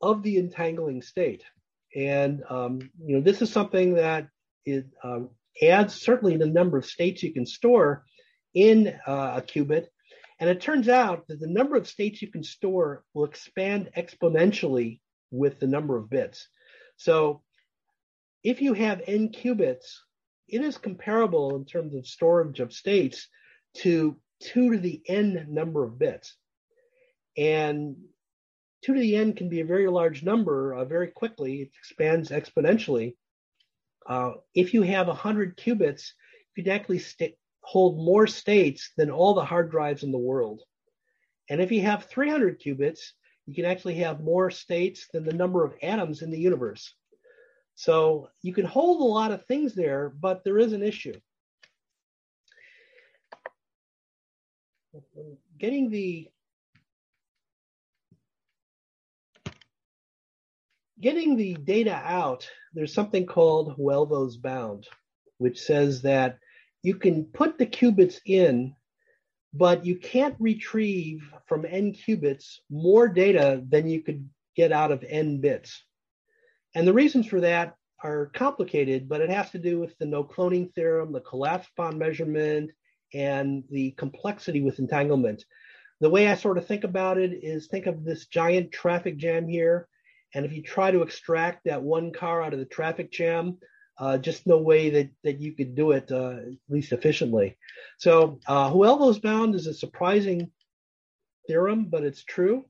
of 0.00 0.22
the 0.22 0.38
entangling 0.38 1.02
state. 1.02 1.44
And 1.94 2.42
um, 2.48 2.90
you 3.04 3.16
know, 3.16 3.20
this 3.20 3.42
is 3.42 3.52
something 3.52 3.94
that 3.94 4.28
it 4.64 4.86
um, 5.02 5.30
adds 5.62 5.94
certainly 5.94 6.36
the 6.36 6.46
number 6.46 6.78
of 6.78 6.86
states 6.86 7.22
you 7.22 7.32
can 7.32 7.46
store 7.46 8.04
in 8.54 8.98
uh, 9.06 9.34
a 9.36 9.42
qubit. 9.42 9.86
And 10.40 10.48
it 10.48 10.60
turns 10.60 10.88
out 10.88 11.26
that 11.28 11.40
the 11.40 11.48
number 11.48 11.76
of 11.76 11.88
states 11.88 12.22
you 12.22 12.30
can 12.30 12.44
store 12.44 13.04
will 13.12 13.24
expand 13.24 13.90
exponentially 13.96 15.00
with 15.30 15.58
the 15.58 15.66
number 15.66 15.96
of 15.96 16.10
bits. 16.10 16.48
So 16.96 17.42
if 18.44 18.62
you 18.62 18.72
have 18.74 19.02
n 19.06 19.30
qubits, 19.30 19.96
it 20.48 20.62
is 20.62 20.78
comparable 20.78 21.56
in 21.56 21.64
terms 21.64 21.94
of 21.94 22.06
storage 22.06 22.60
of 22.60 22.72
states 22.72 23.28
to 23.78 24.16
2 24.40 24.72
to 24.72 24.78
the 24.78 25.02
n 25.06 25.46
number 25.48 25.84
of 25.84 25.98
bits. 25.98 26.36
And 27.36 27.96
2 28.84 28.94
to 28.94 29.00
the 29.00 29.16
n 29.16 29.32
can 29.34 29.48
be 29.48 29.60
a 29.60 29.66
very 29.66 29.88
large 29.88 30.22
number 30.22 30.74
uh, 30.74 30.84
very 30.84 31.08
quickly. 31.08 31.62
It 31.62 31.70
expands 31.78 32.30
exponentially. 32.30 33.16
Uh, 34.06 34.34
if 34.54 34.72
you 34.72 34.82
have 34.82 35.08
100 35.08 35.56
qubits, 35.56 36.12
you 36.56 36.64
can 36.64 36.72
actually 36.72 37.00
st- 37.00 37.34
hold 37.68 38.02
more 38.02 38.26
states 38.26 38.92
than 38.96 39.10
all 39.10 39.34
the 39.34 39.44
hard 39.44 39.70
drives 39.70 40.02
in 40.02 40.10
the 40.10 40.16
world. 40.16 40.62
And 41.50 41.60
if 41.60 41.70
you 41.70 41.82
have 41.82 42.06
300 42.06 42.62
qubits, 42.62 43.00
you 43.44 43.54
can 43.54 43.66
actually 43.66 43.96
have 43.96 44.22
more 44.22 44.50
states 44.50 45.06
than 45.12 45.22
the 45.22 45.34
number 45.34 45.66
of 45.66 45.74
atoms 45.82 46.22
in 46.22 46.30
the 46.30 46.38
universe. 46.38 46.94
So 47.74 48.30
you 48.40 48.54
can 48.54 48.64
hold 48.64 49.02
a 49.02 49.04
lot 49.04 49.32
of 49.32 49.44
things 49.44 49.74
there, 49.74 50.08
but 50.08 50.44
there 50.44 50.58
is 50.58 50.72
an 50.72 50.82
issue. 50.82 51.12
Getting 55.58 55.90
the 55.90 56.30
getting 60.98 61.36
the 61.36 61.52
data 61.52 62.00
out, 62.02 62.48
there's 62.72 62.94
something 62.94 63.26
called 63.26 63.76
Holevo's 63.76 64.38
bound, 64.38 64.88
which 65.36 65.60
says 65.60 66.00
that 66.02 66.38
you 66.82 66.94
can 66.94 67.24
put 67.24 67.58
the 67.58 67.66
qubits 67.66 68.18
in, 68.24 68.74
but 69.52 69.84
you 69.84 69.96
can't 69.96 70.36
retrieve 70.38 71.22
from 71.46 71.64
n 71.64 71.92
qubits 71.92 72.58
more 72.70 73.08
data 73.08 73.62
than 73.68 73.88
you 73.88 74.02
could 74.02 74.28
get 74.56 74.72
out 74.72 74.92
of 74.92 75.04
n 75.06 75.40
bits. 75.40 75.82
And 76.74 76.86
the 76.86 76.92
reasons 76.92 77.26
for 77.26 77.40
that 77.40 77.74
are 78.02 78.26
complicated, 78.34 79.08
but 79.08 79.20
it 79.20 79.30
has 79.30 79.50
to 79.50 79.58
do 79.58 79.80
with 79.80 79.96
the 79.98 80.06
no 80.06 80.22
cloning 80.22 80.72
theorem, 80.74 81.12
the 81.12 81.20
collapse 81.20 81.68
bond 81.76 81.98
measurement, 81.98 82.70
and 83.14 83.64
the 83.70 83.92
complexity 83.92 84.60
with 84.60 84.78
entanglement. 84.78 85.44
The 86.00 86.10
way 86.10 86.28
I 86.28 86.36
sort 86.36 86.58
of 86.58 86.66
think 86.66 86.84
about 86.84 87.18
it 87.18 87.32
is 87.42 87.66
think 87.66 87.86
of 87.86 88.04
this 88.04 88.26
giant 88.26 88.70
traffic 88.70 89.16
jam 89.16 89.48
here 89.48 89.88
and 90.34 90.44
if 90.44 90.52
you 90.52 90.62
try 90.62 90.90
to 90.90 91.02
extract 91.02 91.64
that 91.64 91.82
one 91.82 92.12
car 92.12 92.42
out 92.42 92.52
of 92.52 92.58
the 92.58 92.66
traffic 92.66 93.10
jam, 93.10 93.58
uh, 93.98 94.18
just 94.18 94.46
no 94.46 94.58
way 94.58 94.90
that, 94.90 95.10
that 95.24 95.40
you 95.40 95.52
could 95.52 95.74
do 95.74 95.92
it 95.92 96.10
uh, 96.10 96.36
at 96.38 96.58
least 96.68 96.92
efficiently. 96.92 97.56
So 97.98 98.38
uh, 98.46 98.70
bound 99.18 99.54
is 99.54 99.66
a 99.66 99.74
surprising 99.74 100.50
theorem, 101.46 101.86
but 101.86 102.04
it's 102.04 102.24
true. 102.24 102.64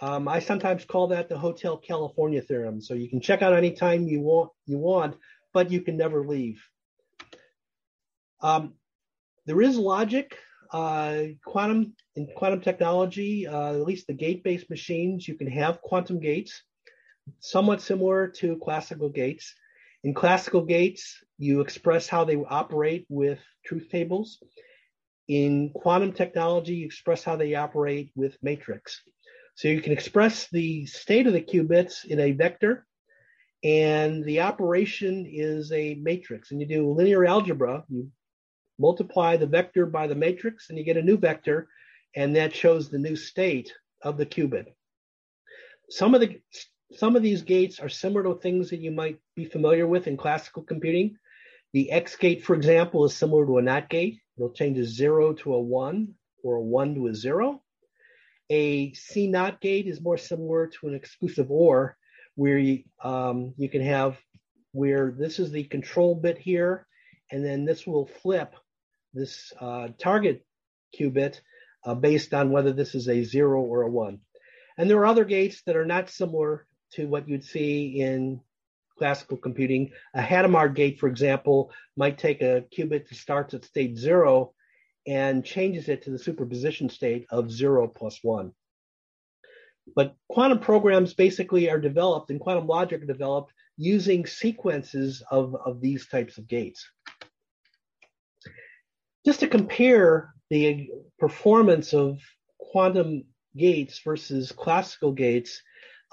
Um, 0.00 0.28
I 0.28 0.40
sometimes 0.40 0.84
call 0.84 1.08
that 1.08 1.28
the 1.28 1.38
Hotel 1.38 1.76
California 1.76 2.42
theorem. 2.42 2.80
So 2.80 2.94
you 2.94 3.08
can 3.08 3.20
check 3.20 3.42
out 3.42 3.54
anytime 3.54 4.06
you 4.06 4.20
want, 4.20 4.50
you 4.66 4.78
want, 4.78 5.16
but 5.52 5.70
you 5.70 5.80
can 5.80 5.96
never 5.96 6.26
leave. 6.26 6.62
Um, 8.42 8.74
there 9.46 9.62
is 9.62 9.76
logic. 9.78 10.36
Uh, 10.72 11.26
quantum 11.44 11.94
in 12.16 12.26
quantum 12.34 12.60
technology, 12.60 13.46
uh, 13.46 13.70
at 13.74 13.86
least 13.86 14.08
the 14.08 14.12
gate-based 14.12 14.68
machines, 14.68 15.28
you 15.28 15.34
can 15.34 15.46
have 15.46 15.80
quantum 15.80 16.18
gates 16.18 16.62
somewhat 17.38 17.80
similar 17.80 18.26
to 18.26 18.58
classical 18.58 19.08
gates. 19.08 19.54
In 20.04 20.12
classical 20.12 20.62
gates, 20.62 21.16
you 21.38 21.62
express 21.62 22.06
how 22.06 22.24
they 22.24 22.36
operate 22.36 23.06
with 23.08 23.40
truth 23.64 23.88
tables. 23.90 24.38
In 25.28 25.70
quantum 25.70 26.12
technology, 26.12 26.74
you 26.74 26.86
express 26.86 27.24
how 27.24 27.36
they 27.36 27.54
operate 27.54 28.12
with 28.14 28.36
matrix. 28.42 29.00
So 29.54 29.68
you 29.68 29.80
can 29.80 29.92
express 29.92 30.48
the 30.50 30.84
state 30.84 31.26
of 31.26 31.32
the 31.32 31.40
qubits 31.40 32.04
in 32.04 32.20
a 32.20 32.32
vector, 32.32 32.86
and 33.62 34.22
the 34.24 34.40
operation 34.40 35.26
is 35.26 35.72
a 35.72 35.94
matrix. 35.94 36.50
And 36.50 36.60
you 36.60 36.66
do 36.66 36.92
linear 36.92 37.24
algebra, 37.24 37.84
you 37.88 38.10
multiply 38.78 39.38
the 39.38 39.46
vector 39.46 39.86
by 39.86 40.06
the 40.06 40.14
matrix, 40.14 40.68
and 40.68 40.76
you 40.76 40.84
get 40.84 40.98
a 40.98 41.02
new 41.02 41.16
vector, 41.16 41.68
and 42.14 42.36
that 42.36 42.54
shows 42.54 42.90
the 42.90 42.98
new 42.98 43.16
state 43.16 43.72
of 44.02 44.18
the 44.18 44.26
qubit. 44.26 44.66
Some 45.88 46.14
of 46.14 46.20
the 46.20 46.40
some 46.96 47.16
of 47.16 47.22
these 47.22 47.42
gates 47.42 47.80
are 47.80 47.88
similar 47.88 48.22
to 48.24 48.40
things 48.40 48.70
that 48.70 48.80
you 48.80 48.90
might 48.90 49.18
be 49.34 49.44
familiar 49.44 49.86
with 49.86 50.06
in 50.06 50.16
classical 50.16 50.62
computing. 50.62 51.16
The 51.72 51.90
X 51.90 52.16
gate, 52.16 52.44
for 52.44 52.54
example, 52.54 53.04
is 53.04 53.16
similar 53.16 53.44
to 53.46 53.58
a 53.58 53.62
NOT 53.62 53.88
gate. 53.88 54.20
It'll 54.36 54.52
change 54.52 54.78
a 54.78 54.84
zero 54.84 55.32
to 55.34 55.54
a 55.54 55.60
one 55.60 56.14
or 56.42 56.56
a 56.56 56.62
one 56.62 56.94
to 56.94 57.08
a 57.08 57.14
zero. 57.14 57.62
A 58.50 58.92
C 58.92 59.26
NOT 59.26 59.60
gate 59.60 59.86
is 59.86 60.00
more 60.00 60.18
similar 60.18 60.68
to 60.68 60.88
an 60.88 60.94
exclusive 60.94 61.50
OR, 61.50 61.96
where 62.34 62.58
you, 62.58 62.84
um, 63.02 63.54
you 63.56 63.68
can 63.68 63.82
have 63.82 64.18
where 64.72 65.14
this 65.16 65.38
is 65.38 65.50
the 65.50 65.64
control 65.64 66.14
bit 66.14 66.38
here, 66.38 66.86
and 67.30 67.44
then 67.44 67.64
this 67.64 67.86
will 67.86 68.06
flip 68.06 68.54
this 69.14 69.52
uh, 69.60 69.88
target 69.98 70.44
qubit 70.98 71.40
uh, 71.84 71.94
based 71.94 72.34
on 72.34 72.50
whether 72.50 72.72
this 72.72 72.94
is 72.94 73.08
a 73.08 73.24
zero 73.24 73.62
or 73.62 73.82
a 73.82 73.90
one. 73.90 74.20
And 74.76 74.90
there 74.90 74.98
are 74.98 75.06
other 75.06 75.24
gates 75.24 75.62
that 75.66 75.76
are 75.76 75.86
not 75.86 76.10
similar 76.10 76.66
to 76.94 77.06
what 77.06 77.28
you'd 77.28 77.44
see 77.44 78.00
in 78.00 78.40
classical 78.98 79.36
computing. 79.36 79.90
A 80.14 80.20
Hadamard 80.20 80.74
gate, 80.74 80.98
for 80.98 81.08
example, 81.08 81.70
might 81.96 82.18
take 82.18 82.42
a 82.42 82.64
qubit 82.76 83.08
that 83.08 83.16
starts 83.16 83.54
at 83.54 83.64
state 83.64 83.96
zero 83.96 84.52
and 85.06 85.44
changes 85.44 85.88
it 85.88 86.02
to 86.02 86.10
the 86.10 86.18
superposition 86.18 86.88
state 86.88 87.26
of 87.30 87.50
zero 87.50 87.86
plus 87.88 88.20
one. 88.22 88.52
But 89.94 90.14
quantum 90.28 90.60
programs 90.60 91.12
basically 91.12 91.68
are 91.68 91.80
developed 91.80 92.30
and 92.30 92.40
quantum 92.40 92.66
logic 92.66 93.02
are 93.02 93.06
developed 93.06 93.52
using 93.76 94.24
sequences 94.24 95.22
of, 95.30 95.54
of 95.54 95.80
these 95.80 96.06
types 96.06 96.38
of 96.38 96.48
gates. 96.48 96.88
Just 99.26 99.40
to 99.40 99.48
compare 99.48 100.32
the 100.50 100.88
performance 101.18 101.92
of 101.92 102.18
quantum 102.58 103.24
gates 103.56 104.00
versus 104.04 104.52
classical 104.52 105.12
gates, 105.12 105.62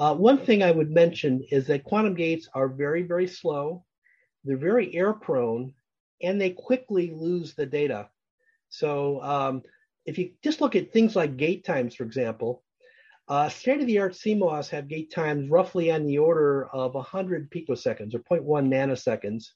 uh, 0.01 0.15
one 0.15 0.39
thing 0.39 0.63
I 0.63 0.71
would 0.71 0.89
mention 0.89 1.45
is 1.51 1.67
that 1.67 1.83
quantum 1.83 2.15
gates 2.15 2.49
are 2.55 2.67
very, 2.67 3.03
very 3.03 3.27
slow. 3.27 3.85
They're 4.43 4.57
very 4.57 4.95
error 4.95 5.13
prone 5.13 5.75
and 6.23 6.41
they 6.41 6.49
quickly 6.49 7.11
lose 7.15 7.53
the 7.53 7.67
data. 7.67 8.09
So 8.69 9.21
um, 9.21 9.61
if 10.07 10.17
you 10.17 10.31
just 10.43 10.59
look 10.59 10.75
at 10.75 10.91
things 10.91 11.15
like 11.15 11.37
gate 11.37 11.63
times, 11.63 11.93
for 11.93 12.03
example, 12.03 12.63
uh, 13.27 13.49
state-of-the-art 13.49 14.13
CMOS 14.13 14.69
have 14.69 14.87
gate 14.87 15.11
times 15.11 15.51
roughly 15.51 15.91
on 15.91 16.07
the 16.07 16.17
order 16.17 16.67
of 16.73 16.95
100 16.95 17.51
picoseconds 17.51 18.15
or 18.15 18.19
0.1 18.21 18.43
nanoseconds. 18.69 19.49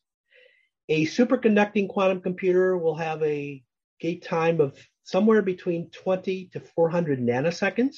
A 0.90 1.08
superconducting 1.08 1.90
quantum 1.90 2.22
computer 2.22 2.78
will 2.78 2.96
have 2.96 3.24
a 3.24 3.64
gate 4.00 4.24
time 4.24 4.62
of 4.62 4.78
somewhere 5.06 5.42
between 5.42 5.90
20 5.90 6.52
to 6.54 6.60
400 6.60 7.20
nanoseconds. 7.20 7.96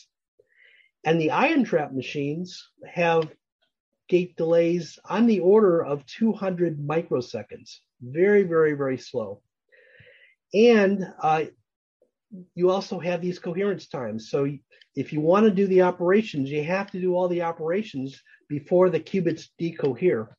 And 1.03 1.19
the 1.19 1.31
ion 1.31 1.63
trap 1.63 1.93
machines 1.93 2.69
have 2.85 3.31
gate 4.07 4.35
delays 4.35 4.99
on 5.05 5.27
the 5.27 5.39
order 5.39 5.83
of 5.83 6.05
200 6.05 6.79
microseconds. 6.79 7.77
Very, 8.01 8.43
very, 8.43 8.73
very 8.73 8.97
slow. 8.97 9.41
And 10.53 11.05
uh, 11.21 11.45
you 12.55 12.69
also 12.69 12.99
have 12.99 13.21
these 13.21 13.39
coherence 13.39 13.87
times. 13.87 14.29
So 14.29 14.47
if 14.95 15.13
you 15.13 15.21
want 15.21 15.45
to 15.45 15.51
do 15.51 15.67
the 15.67 15.83
operations, 15.83 16.49
you 16.49 16.63
have 16.63 16.91
to 16.91 17.01
do 17.01 17.15
all 17.15 17.27
the 17.27 17.43
operations 17.43 18.21
before 18.49 18.89
the 18.89 18.99
qubits 18.99 19.49
decohere. 19.59 20.29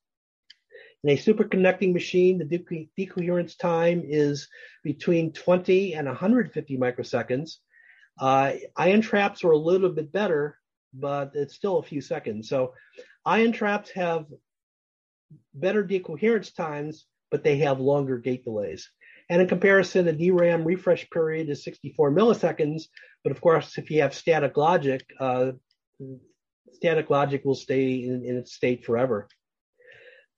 In 1.05 1.11
a 1.11 1.17
superconducting 1.17 1.93
machine, 1.93 2.38
the 2.38 2.88
decoherence 2.97 3.55
time 3.57 4.03
is 4.05 4.49
between 4.83 5.33
20 5.33 5.95
and 5.95 6.09
150 6.09 6.77
microseconds. 6.77 7.59
Uh, 8.18 8.52
ion 8.76 9.00
traps 9.00 9.44
are 9.44 9.52
a 9.52 9.56
little 9.56 9.90
bit 9.90 10.12
better, 10.12 10.58
but 10.92 11.32
it's 11.34 11.54
still 11.54 11.78
a 11.78 11.82
few 11.82 12.00
seconds. 12.00 12.48
So 12.48 12.75
ion 13.25 13.52
traps 13.52 13.90
have 13.90 14.26
better 15.54 15.82
decoherence 15.82 16.52
times, 16.52 17.06
but 17.30 17.44
they 17.44 17.58
have 17.58 17.80
longer 17.80 18.18
gate 18.18 18.44
delays. 18.44 18.88
And 19.30 19.42
in 19.42 19.48
comparison, 19.48 20.06
the 20.06 20.12
DRAM 20.12 20.64
refresh 20.64 21.08
period 21.10 21.50
is 21.50 21.62
64 21.64 22.12
milliseconds. 22.12 22.84
But 23.22 23.32
of 23.32 23.40
course, 23.40 23.76
if 23.76 23.90
you 23.90 24.00
have 24.00 24.14
static 24.14 24.56
logic, 24.56 25.04
uh, 25.20 25.52
static 26.72 27.10
logic 27.10 27.44
will 27.44 27.54
stay 27.54 28.04
in, 28.04 28.25
in 28.25 28.37
its 28.37 28.54
state 28.54 28.87
forever. 28.87 29.28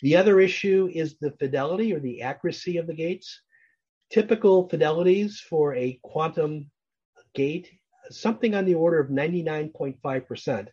The 0.00 0.16
other 0.16 0.40
issue 0.40 0.88
is 0.92 1.16
the 1.20 1.32
fidelity 1.38 1.92
or 1.92 2.00
the 2.00 2.22
accuracy 2.22 2.78
of 2.78 2.86
the 2.86 2.94
gates. 2.94 3.42
Typical 4.10 4.68
fidelities 4.68 5.38
for 5.38 5.74
a 5.74 6.00
quantum 6.02 6.70
gate, 7.34 7.70
something 8.10 8.54
on 8.54 8.64
the 8.64 8.74
order 8.74 8.98
of 8.98 9.08
99.5%. 9.08 10.68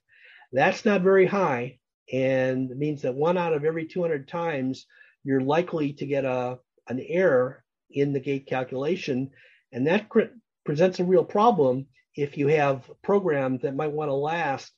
That's 0.51 0.85
not 0.85 1.01
very 1.01 1.25
high 1.25 1.79
and 2.11 2.69
means 2.69 3.01
that 3.01 3.15
one 3.15 3.37
out 3.37 3.53
of 3.53 3.65
every 3.65 3.85
200 3.85 4.27
times 4.27 4.85
you're 5.23 5.41
likely 5.41 5.93
to 5.93 6.05
get 6.05 6.23
a, 6.25 6.57
an 6.87 6.99
error 7.07 7.63
in 7.91 8.13
the 8.13 8.19
gate 8.19 8.47
calculation. 8.47 9.31
And 9.71 9.87
that 9.87 10.09
presents 10.63 10.99
a 10.99 11.05
real 11.05 11.25
problem 11.25 11.87
if 12.15 12.37
you 12.37 12.47
have 12.47 12.89
programs 13.03 13.61
that 13.61 13.75
might 13.75 13.91
want 13.91 14.09
to 14.09 14.13
last 14.13 14.71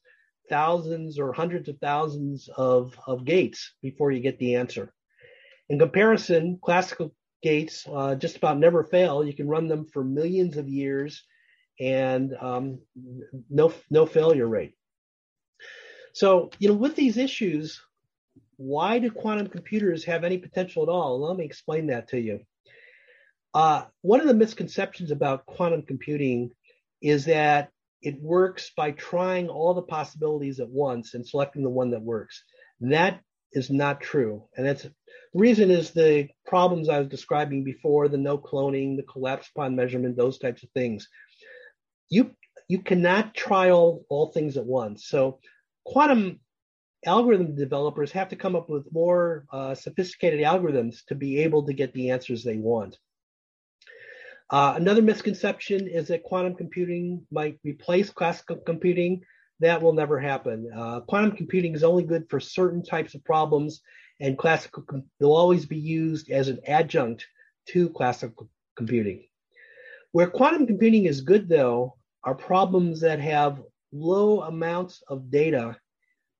thousands 0.49 1.19
or 1.19 1.31
hundreds 1.31 1.69
of 1.69 1.77
thousands 1.77 2.49
of, 2.57 2.97
of 3.05 3.25
gates 3.25 3.73
before 3.81 4.11
you 4.11 4.19
get 4.19 4.39
the 4.39 4.55
answer. 4.55 4.91
In 5.69 5.77
comparison, 5.77 6.57
classical 6.61 7.13
gates 7.43 7.87
uh, 7.91 8.15
just 8.15 8.37
about 8.37 8.57
never 8.57 8.83
fail. 8.83 9.23
You 9.23 9.33
can 9.33 9.47
run 9.47 9.67
them 9.67 9.85
for 9.85 10.03
millions 10.03 10.57
of 10.57 10.67
years 10.67 11.23
and 11.79 12.35
um, 12.39 12.79
no, 13.49 13.73
no 13.89 14.05
failure 14.05 14.47
rate. 14.47 14.73
So, 16.13 16.49
you 16.59 16.67
know, 16.67 16.73
with 16.73 16.95
these 16.95 17.17
issues, 17.17 17.81
why 18.57 18.99
do 18.99 19.09
quantum 19.09 19.47
computers 19.47 20.03
have 20.05 20.23
any 20.23 20.37
potential 20.37 20.83
at 20.83 20.89
all? 20.89 21.19
Let 21.21 21.37
me 21.37 21.45
explain 21.45 21.87
that 21.87 22.09
to 22.09 22.19
you. 22.19 22.41
Uh, 23.53 23.85
one 24.01 24.19
of 24.19 24.27
the 24.27 24.33
misconceptions 24.33 25.11
about 25.11 25.45
quantum 25.45 25.81
computing 25.83 26.51
is 27.01 27.25
that 27.25 27.69
it 28.01 28.21
works 28.21 28.71
by 28.75 28.91
trying 28.91 29.49
all 29.49 29.73
the 29.73 29.81
possibilities 29.81 30.59
at 30.59 30.69
once 30.69 31.13
and 31.13 31.27
selecting 31.27 31.63
the 31.63 31.69
one 31.69 31.91
that 31.91 32.01
works. 32.01 32.43
That 32.81 33.21
is 33.53 33.69
not 33.69 34.01
true. 34.01 34.43
And 34.55 34.65
that's 34.65 34.87
reason 35.33 35.71
is 35.71 35.91
the 35.91 36.27
problems 36.45 36.89
I 36.89 36.99
was 36.99 37.07
describing 37.07 37.63
before, 37.63 38.07
the 38.07 38.17
no 38.17 38.37
cloning, 38.37 38.95
the 38.95 39.03
collapse 39.03 39.49
upon 39.55 39.75
measurement, 39.75 40.15
those 40.15 40.37
types 40.37 40.63
of 40.63 40.69
things. 40.71 41.07
You 42.09 42.35
you 42.67 42.79
cannot 42.79 43.33
try 43.33 43.71
all, 43.71 44.05
all 44.09 44.31
things 44.31 44.55
at 44.57 44.65
once. 44.65 45.05
So 45.07 45.39
quantum 45.85 46.39
algorithm 47.05 47.55
developers 47.55 48.11
have 48.11 48.29
to 48.29 48.35
come 48.35 48.55
up 48.55 48.69
with 48.69 48.91
more 48.91 49.45
uh, 49.51 49.73
sophisticated 49.73 50.41
algorithms 50.41 51.03
to 51.07 51.15
be 51.15 51.39
able 51.39 51.65
to 51.65 51.73
get 51.73 51.93
the 51.93 52.11
answers 52.11 52.43
they 52.43 52.57
want. 52.57 52.97
Uh, 54.51 54.73
another 54.75 55.01
misconception 55.01 55.87
is 55.87 56.07
that 56.07 56.23
quantum 56.23 56.55
computing 56.55 57.25
might 57.31 57.59
replace 57.63 58.09
classical 58.09 58.57
computing. 58.57 59.21
That 59.59 59.81
will 59.81 59.93
never 59.93 60.19
happen. 60.19 60.71
Uh, 60.75 61.01
quantum 61.01 61.35
computing 61.35 61.73
is 61.75 61.83
only 61.83 62.03
good 62.03 62.29
for 62.29 62.39
certain 62.39 62.83
types 62.83 63.13
of 63.13 63.23
problems, 63.23 63.81
and 64.19 64.37
classical 64.37 64.83
com- 64.83 65.03
will 65.19 65.35
always 65.35 65.65
be 65.65 65.77
used 65.77 66.31
as 66.31 66.47
an 66.47 66.59
adjunct 66.65 67.27
to 67.67 67.89
classical 67.89 68.49
computing. 68.75 69.25
Where 70.11 70.29
quantum 70.29 70.65
computing 70.65 71.05
is 71.05 71.21
good, 71.21 71.47
though, 71.47 71.97
are 72.23 72.35
problems 72.35 73.01
that 73.01 73.19
have 73.19 73.61
low 73.91 74.41
amounts 74.41 75.01
of 75.07 75.31
data 75.31 75.77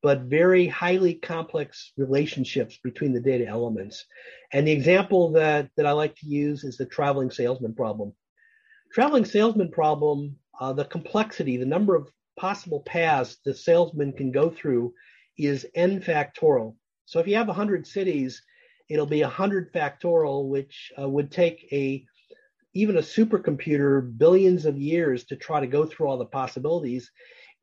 but 0.01 0.21
very 0.21 0.67
highly 0.67 1.15
complex 1.15 1.91
relationships 1.97 2.79
between 2.83 3.13
the 3.13 3.19
data 3.19 3.45
elements. 3.45 4.05
And 4.53 4.65
the 4.65 4.71
example 4.71 5.31
that, 5.33 5.69
that 5.75 5.85
I 5.85 5.91
like 5.91 6.15
to 6.17 6.27
use 6.27 6.63
is 6.63 6.77
the 6.77 6.85
traveling 6.85 7.31
salesman 7.31 7.75
problem. 7.75 8.13
Traveling 8.93 9.25
salesman 9.25 9.71
problem, 9.71 10.37
uh, 10.59 10.73
the 10.73 10.85
complexity, 10.85 11.57
the 11.57 11.65
number 11.65 11.95
of 11.95 12.09
possible 12.37 12.81
paths 12.81 13.37
the 13.43 13.53
salesman 13.53 14.13
can 14.13 14.31
go 14.31 14.49
through 14.49 14.93
is 15.37 15.67
n 15.75 16.01
factorial. 16.01 16.75
So 17.05 17.19
if 17.19 17.27
you 17.27 17.35
have 17.35 17.47
100 17.47 17.85
cities, 17.85 18.41
it'll 18.89 19.05
be 19.05 19.21
100 19.21 19.73
factorial, 19.73 20.47
which 20.47 20.91
uh, 20.99 21.07
would 21.07 21.31
take 21.31 21.67
a 21.71 22.05
even 22.73 22.97
a 22.97 23.01
supercomputer 23.01 24.17
billions 24.17 24.65
of 24.65 24.77
years 24.77 25.25
to 25.25 25.35
try 25.35 25.59
to 25.59 25.67
go 25.67 25.85
through 25.85 26.07
all 26.07 26.17
the 26.17 26.25
possibilities 26.25 27.11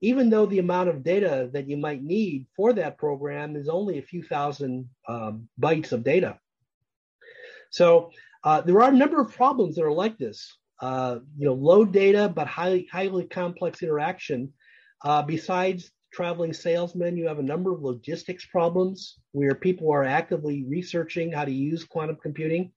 even 0.00 0.28
though 0.28 0.46
the 0.46 0.58
amount 0.58 0.88
of 0.88 1.02
data 1.02 1.48
that 1.52 1.68
you 1.68 1.76
might 1.76 2.02
need 2.02 2.46
for 2.54 2.72
that 2.72 2.98
program 2.98 3.56
is 3.56 3.68
only 3.68 3.98
a 3.98 4.02
few 4.02 4.22
thousand 4.22 4.88
um, 5.08 5.48
bytes 5.60 5.92
of 5.92 6.04
data. 6.04 6.38
So 7.70 8.10
uh, 8.44 8.60
there 8.60 8.80
are 8.82 8.90
a 8.90 8.96
number 8.96 9.20
of 9.20 9.34
problems 9.34 9.76
that 9.76 9.84
are 9.84 9.92
like 9.92 10.18
this. 10.18 10.56
Uh, 10.80 11.20
you 11.38 11.46
know, 11.46 11.54
low 11.54 11.86
data 11.86 12.28
but 12.28 12.46
highly 12.46 12.86
highly 12.92 13.24
complex 13.24 13.82
interaction. 13.82 14.52
Uh, 15.02 15.22
besides 15.22 15.90
traveling 16.12 16.52
salesmen, 16.52 17.16
you 17.16 17.26
have 17.26 17.38
a 17.38 17.42
number 17.42 17.72
of 17.72 17.82
logistics 17.82 18.46
problems 18.46 19.16
where 19.32 19.54
people 19.54 19.90
are 19.90 20.04
actively 20.04 20.64
researching 20.68 21.32
how 21.32 21.44
to 21.44 21.52
use 21.52 21.84
quantum 21.84 22.16
computing. 22.16 22.72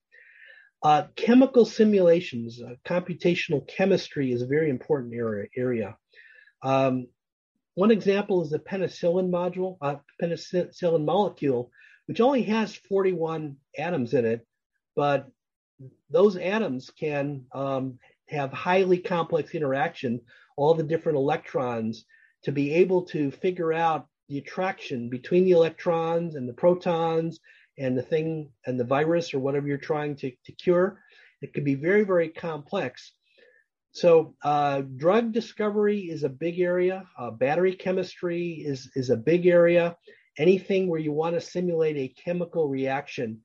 Uh, 0.82 1.04
chemical 1.14 1.64
simulations, 1.64 2.62
uh, 2.62 2.74
computational 2.86 3.66
chemistry 3.68 4.32
is 4.32 4.40
a 4.40 4.46
very 4.46 4.70
important 4.70 5.12
area. 5.14 5.46
area. 5.54 5.96
Um, 6.62 7.08
one 7.74 7.90
example 7.90 8.42
is 8.42 8.50
the 8.50 8.58
penicillin 8.58 9.30
module, 9.30 9.76
uh, 9.82 9.96
penicillin 10.20 11.04
molecule, 11.04 11.70
which 12.06 12.20
only 12.20 12.42
has 12.44 12.74
41 12.74 13.56
atoms 13.78 14.14
in 14.14 14.24
it, 14.24 14.46
but 14.96 15.28
those 16.08 16.36
atoms 16.36 16.90
can 16.90 17.46
um, 17.52 17.98
have 18.28 18.52
highly 18.52 18.98
complex 18.98 19.54
interaction, 19.54 20.20
all 20.56 20.74
the 20.74 20.82
different 20.82 21.18
electrons, 21.18 22.04
to 22.44 22.52
be 22.52 22.74
able 22.74 23.02
to 23.02 23.30
figure 23.30 23.72
out 23.72 24.08
the 24.28 24.38
attraction 24.38 25.10
between 25.10 25.44
the 25.44 25.50
electrons 25.50 26.36
and 26.36 26.48
the 26.48 26.54
protons 26.54 27.40
and 27.80 27.96
the 27.96 28.02
thing 28.02 28.50
and 28.66 28.78
the 28.78 28.84
virus 28.84 29.34
or 29.34 29.40
whatever 29.40 29.66
you're 29.66 29.78
trying 29.78 30.14
to, 30.14 30.30
to 30.44 30.52
cure. 30.52 31.00
It 31.40 31.54
can 31.54 31.64
be 31.64 31.74
very, 31.74 32.04
very 32.04 32.28
complex. 32.28 33.12
So 33.92 34.36
uh, 34.44 34.82
drug 34.96 35.32
discovery 35.32 36.00
is 36.02 36.22
a 36.22 36.28
big 36.28 36.60
area. 36.60 37.04
Uh, 37.18 37.30
battery 37.30 37.74
chemistry 37.74 38.62
is 38.64 38.88
is 38.94 39.10
a 39.10 39.16
big 39.16 39.46
area. 39.46 39.96
Anything 40.38 40.86
where 40.86 41.00
you 41.00 41.12
want 41.12 41.34
to 41.34 41.40
simulate 41.40 41.96
a 41.96 42.14
chemical 42.22 42.68
reaction 42.68 43.40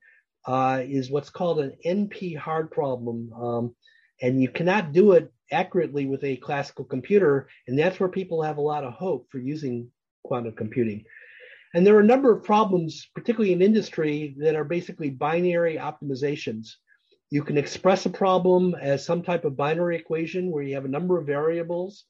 uh, 0.46 0.82
is 0.86 1.10
what's 1.10 1.30
called 1.30 1.58
an 1.58 1.72
NP 1.84 2.36
hard 2.36 2.70
problem, 2.70 3.32
um, 3.32 3.74
and 4.22 4.40
you 4.40 4.48
cannot 4.48 4.92
do 4.92 5.12
it 5.12 5.32
accurately 5.50 6.06
with 6.06 6.22
a 6.22 6.36
classical 6.36 6.84
computer. 6.84 7.48
And 7.66 7.76
that's 7.76 7.98
where 7.98 8.08
people 8.08 8.42
have 8.42 8.58
a 8.58 8.68
lot 8.72 8.84
of 8.84 8.92
hope 8.92 9.26
for 9.30 9.38
using 9.38 9.90
quantum 10.22 10.54
computing. 10.54 11.04
And 11.76 11.86
there 11.86 11.94
are 11.94 12.00
a 12.00 12.12
number 12.14 12.32
of 12.32 12.42
problems, 12.42 13.06
particularly 13.14 13.52
in 13.52 13.60
industry, 13.60 14.34
that 14.38 14.56
are 14.56 14.64
basically 14.64 15.10
binary 15.10 15.76
optimizations. 15.76 16.68
You 17.28 17.42
can 17.42 17.58
express 17.58 18.06
a 18.06 18.10
problem 18.10 18.74
as 18.74 19.04
some 19.04 19.22
type 19.22 19.44
of 19.44 19.58
binary 19.58 19.96
equation 19.96 20.50
where 20.50 20.62
you 20.62 20.74
have 20.74 20.86
a 20.86 20.96
number 20.96 21.18
of 21.18 21.26
variables 21.26 22.06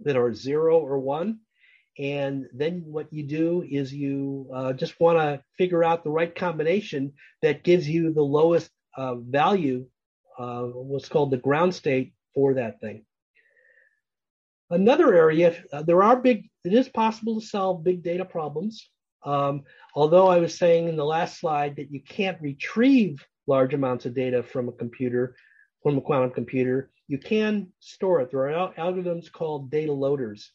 that 0.00 0.16
are 0.16 0.32
zero 0.32 0.78
or 0.78 0.98
one. 1.00 1.40
And 1.98 2.46
then 2.54 2.82
what 2.86 3.12
you 3.12 3.24
do 3.24 3.62
is 3.70 3.92
you 3.92 4.48
uh, 4.54 4.72
just 4.72 4.98
want 4.98 5.18
to 5.18 5.44
figure 5.58 5.84
out 5.84 6.02
the 6.02 6.10
right 6.10 6.34
combination 6.34 7.12
that 7.42 7.64
gives 7.64 7.86
you 7.86 8.14
the 8.14 8.22
lowest 8.22 8.70
uh, 8.96 9.16
value, 9.16 9.86
uh, 10.38 10.62
what's 10.62 11.10
called 11.10 11.30
the 11.30 11.36
ground 11.36 11.74
state 11.74 12.14
for 12.34 12.54
that 12.54 12.80
thing. 12.80 13.04
Another 14.70 15.14
area, 15.14 15.56
uh, 15.72 15.82
there 15.82 16.02
are 16.02 16.16
big, 16.16 16.50
it 16.64 16.74
is 16.74 16.88
possible 16.88 17.40
to 17.40 17.46
solve 17.46 17.84
big 17.84 18.02
data 18.02 18.24
problems. 18.24 18.90
Um, 19.24 19.64
although 19.94 20.28
I 20.28 20.38
was 20.38 20.56
saying 20.56 20.88
in 20.88 20.96
the 20.96 21.04
last 21.04 21.40
slide 21.40 21.76
that 21.76 21.90
you 21.90 22.00
can't 22.02 22.40
retrieve 22.40 23.24
large 23.46 23.72
amounts 23.72 24.04
of 24.06 24.14
data 24.14 24.42
from 24.42 24.68
a 24.68 24.72
computer, 24.72 25.34
from 25.82 25.96
a 25.96 26.00
quantum 26.00 26.30
computer, 26.30 26.90
you 27.08 27.18
can 27.18 27.68
store 27.80 28.20
it. 28.20 28.30
There 28.30 28.40
are 28.40 28.50
al- 28.50 28.72
algorithms 28.74 29.32
called 29.32 29.70
data 29.70 29.92
loaders. 29.92 30.52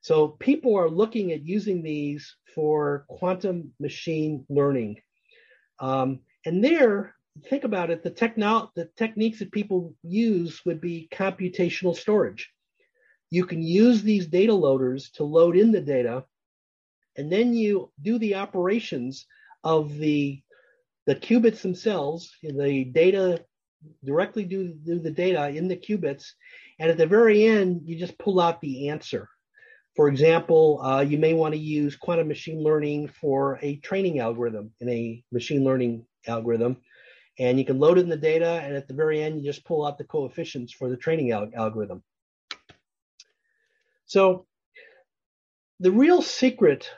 So 0.00 0.28
people 0.28 0.76
are 0.76 0.88
looking 0.88 1.32
at 1.32 1.44
using 1.44 1.82
these 1.82 2.36
for 2.54 3.04
quantum 3.08 3.72
machine 3.80 4.46
learning. 4.48 5.00
Um, 5.80 6.20
and 6.46 6.62
there, 6.64 7.16
think 7.50 7.64
about 7.64 7.90
it, 7.90 8.04
the, 8.04 8.10
techno- 8.10 8.70
the 8.76 8.88
techniques 8.96 9.40
that 9.40 9.50
people 9.50 9.94
use 10.04 10.64
would 10.64 10.80
be 10.80 11.08
computational 11.12 11.96
storage. 11.96 12.52
You 13.30 13.44
can 13.44 13.62
use 13.62 14.02
these 14.02 14.26
data 14.26 14.54
loaders 14.54 15.10
to 15.12 15.24
load 15.24 15.56
in 15.56 15.72
the 15.72 15.80
data, 15.80 16.24
and 17.16 17.30
then 17.30 17.54
you 17.54 17.92
do 18.00 18.18
the 18.18 18.36
operations 18.36 19.26
of 19.64 19.96
the 19.98 20.40
the 21.06 21.16
qubits 21.16 21.62
themselves, 21.62 22.30
the 22.42 22.84
data 22.84 23.42
directly 24.04 24.44
do, 24.44 24.74
do 24.74 24.98
the 24.98 25.10
data 25.10 25.48
in 25.48 25.66
the 25.66 25.76
qubits, 25.76 26.32
and 26.78 26.90
at 26.90 26.98
the 26.98 27.06
very 27.06 27.44
end, 27.44 27.80
you 27.84 27.98
just 27.98 28.18
pull 28.18 28.40
out 28.40 28.60
the 28.60 28.88
answer. 28.90 29.28
For 29.96 30.08
example, 30.08 30.80
uh, 30.82 31.00
you 31.00 31.18
may 31.18 31.34
want 31.34 31.54
to 31.54 31.60
use 31.60 31.96
quantum 31.96 32.28
machine 32.28 32.62
learning 32.62 33.08
for 33.08 33.58
a 33.62 33.76
training 33.76 34.20
algorithm 34.20 34.72
in 34.80 34.88
a 34.88 35.24
machine 35.32 35.64
learning 35.64 36.04
algorithm. 36.26 36.76
And 37.38 37.58
you 37.58 37.64
can 37.64 37.78
load 37.78 37.98
in 37.98 38.08
the 38.08 38.16
data, 38.16 38.60
and 38.62 38.76
at 38.76 38.86
the 38.86 38.94
very 38.94 39.22
end, 39.22 39.38
you 39.38 39.50
just 39.50 39.64
pull 39.64 39.86
out 39.86 39.96
the 39.96 40.04
coefficients 40.04 40.72
for 40.72 40.90
the 40.90 40.96
training 40.96 41.32
al- 41.32 41.50
algorithm. 41.54 42.02
So, 44.08 44.46
the 45.80 45.92
real 45.92 46.22
secret 46.22 46.90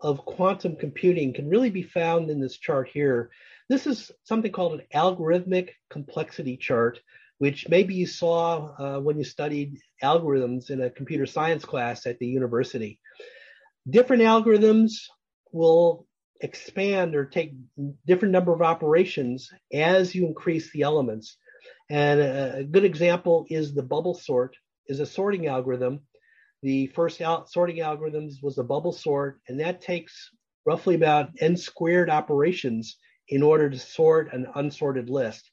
of 0.00 0.24
quantum 0.24 0.76
computing 0.76 1.32
can 1.32 1.48
really 1.48 1.70
be 1.70 1.82
found 1.82 2.30
in 2.30 2.40
this 2.40 2.56
chart 2.56 2.88
here. 2.92 3.30
This 3.68 3.86
is 3.86 4.12
something 4.24 4.52
called 4.52 4.74
an 4.74 4.86
algorithmic 4.94 5.70
complexity 5.90 6.56
chart, 6.56 7.00
which 7.38 7.68
maybe 7.68 7.94
you 7.94 8.06
saw 8.06 8.74
uh, 8.78 9.00
when 9.00 9.18
you 9.18 9.24
studied 9.24 9.78
algorithms 10.04 10.70
in 10.70 10.82
a 10.82 10.90
computer 10.90 11.26
science 11.26 11.64
class 11.64 12.06
at 12.06 12.18
the 12.18 12.26
university. 12.26 13.00
Different 13.88 14.22
algorithms 14.22 14.92
will 15.50 16.06
expand 16.42 17.16
or 17.16 17.24
take 17.24 17.54
different 18.06 18.32
number 18.32 18.52
of 18.52 18.60
operations 18.62 19.50
as 19.72 20.14
you 20.14 20.26
increase 20.26 20.70
the 20.70 20.82
elements. 20.82 21.38
And 21.90 22.20
a, 22.20 22.64
good 22.64 22.84
example 22.84 23.46
is 23.48 23.74
the 23.74 23.82
bubble 23.82 24.14
sort 24.14 24.54
is 24.86 25.00
a 25.00 25.06
sorting 25.06 25.46
algorithm. 25.46 26.00
The 26.62 26.88
first 26.88 27.20
out 27.20 27.48
sorting 27.50 27.76
algorithms 27.76 28.42
was 28.42 28.58
a 28.58 28.64
bubble 28.64 28.92
sort, 28.92 29.40
and 29.48 29.60
that 29.60 29.80
takes 29.80 30.30
roughly 30.66 30.96
about 30.96 31.30
n 31.40 31.56
squared 31.56 32.10
operations 32.10 32.98
in 33.28 33.42
order 33.42 33.70
to 33.70 33.78
sort 33.78 34.32
an 34.32 34.46
unsorted 34.56 35.08
list. 35.08 35.50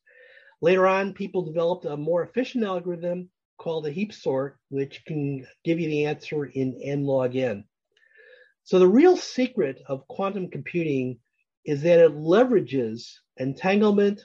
Later 0.62 0.88
on, 0.88 1.14
people 1.14 1.44
developed 1.44 1.86
a 1.86 1.96
more 1.96 2.24
efficient 2.24 2.64
algorithm 2.64 3.30
called 3.58 3.86
a 3.86 3.92
heap 3.92 4.14
sort, 4.14 4.58
which 4.70 5.06
can 5.06 5.46
give 5.64 5.80
you 5.80 5.88
the 5.88 6.06
answer 6.06 6.46
in 6.46 6.80
n 6.82 7.04
log 7.04 7.36
n. 7.36 7.66
So 8.64 8.80
the 8.80 8.88
real 8.88 9.16
secret 9.16 9.84
of 9.88 10.08
quantum 10.08 10.50
computing 10.50 11.20
is 11.66 11.84
that 11.84 12.00
it 12.00 12.14
leverages 12.14 13.14
entanglement, 13.38 14.22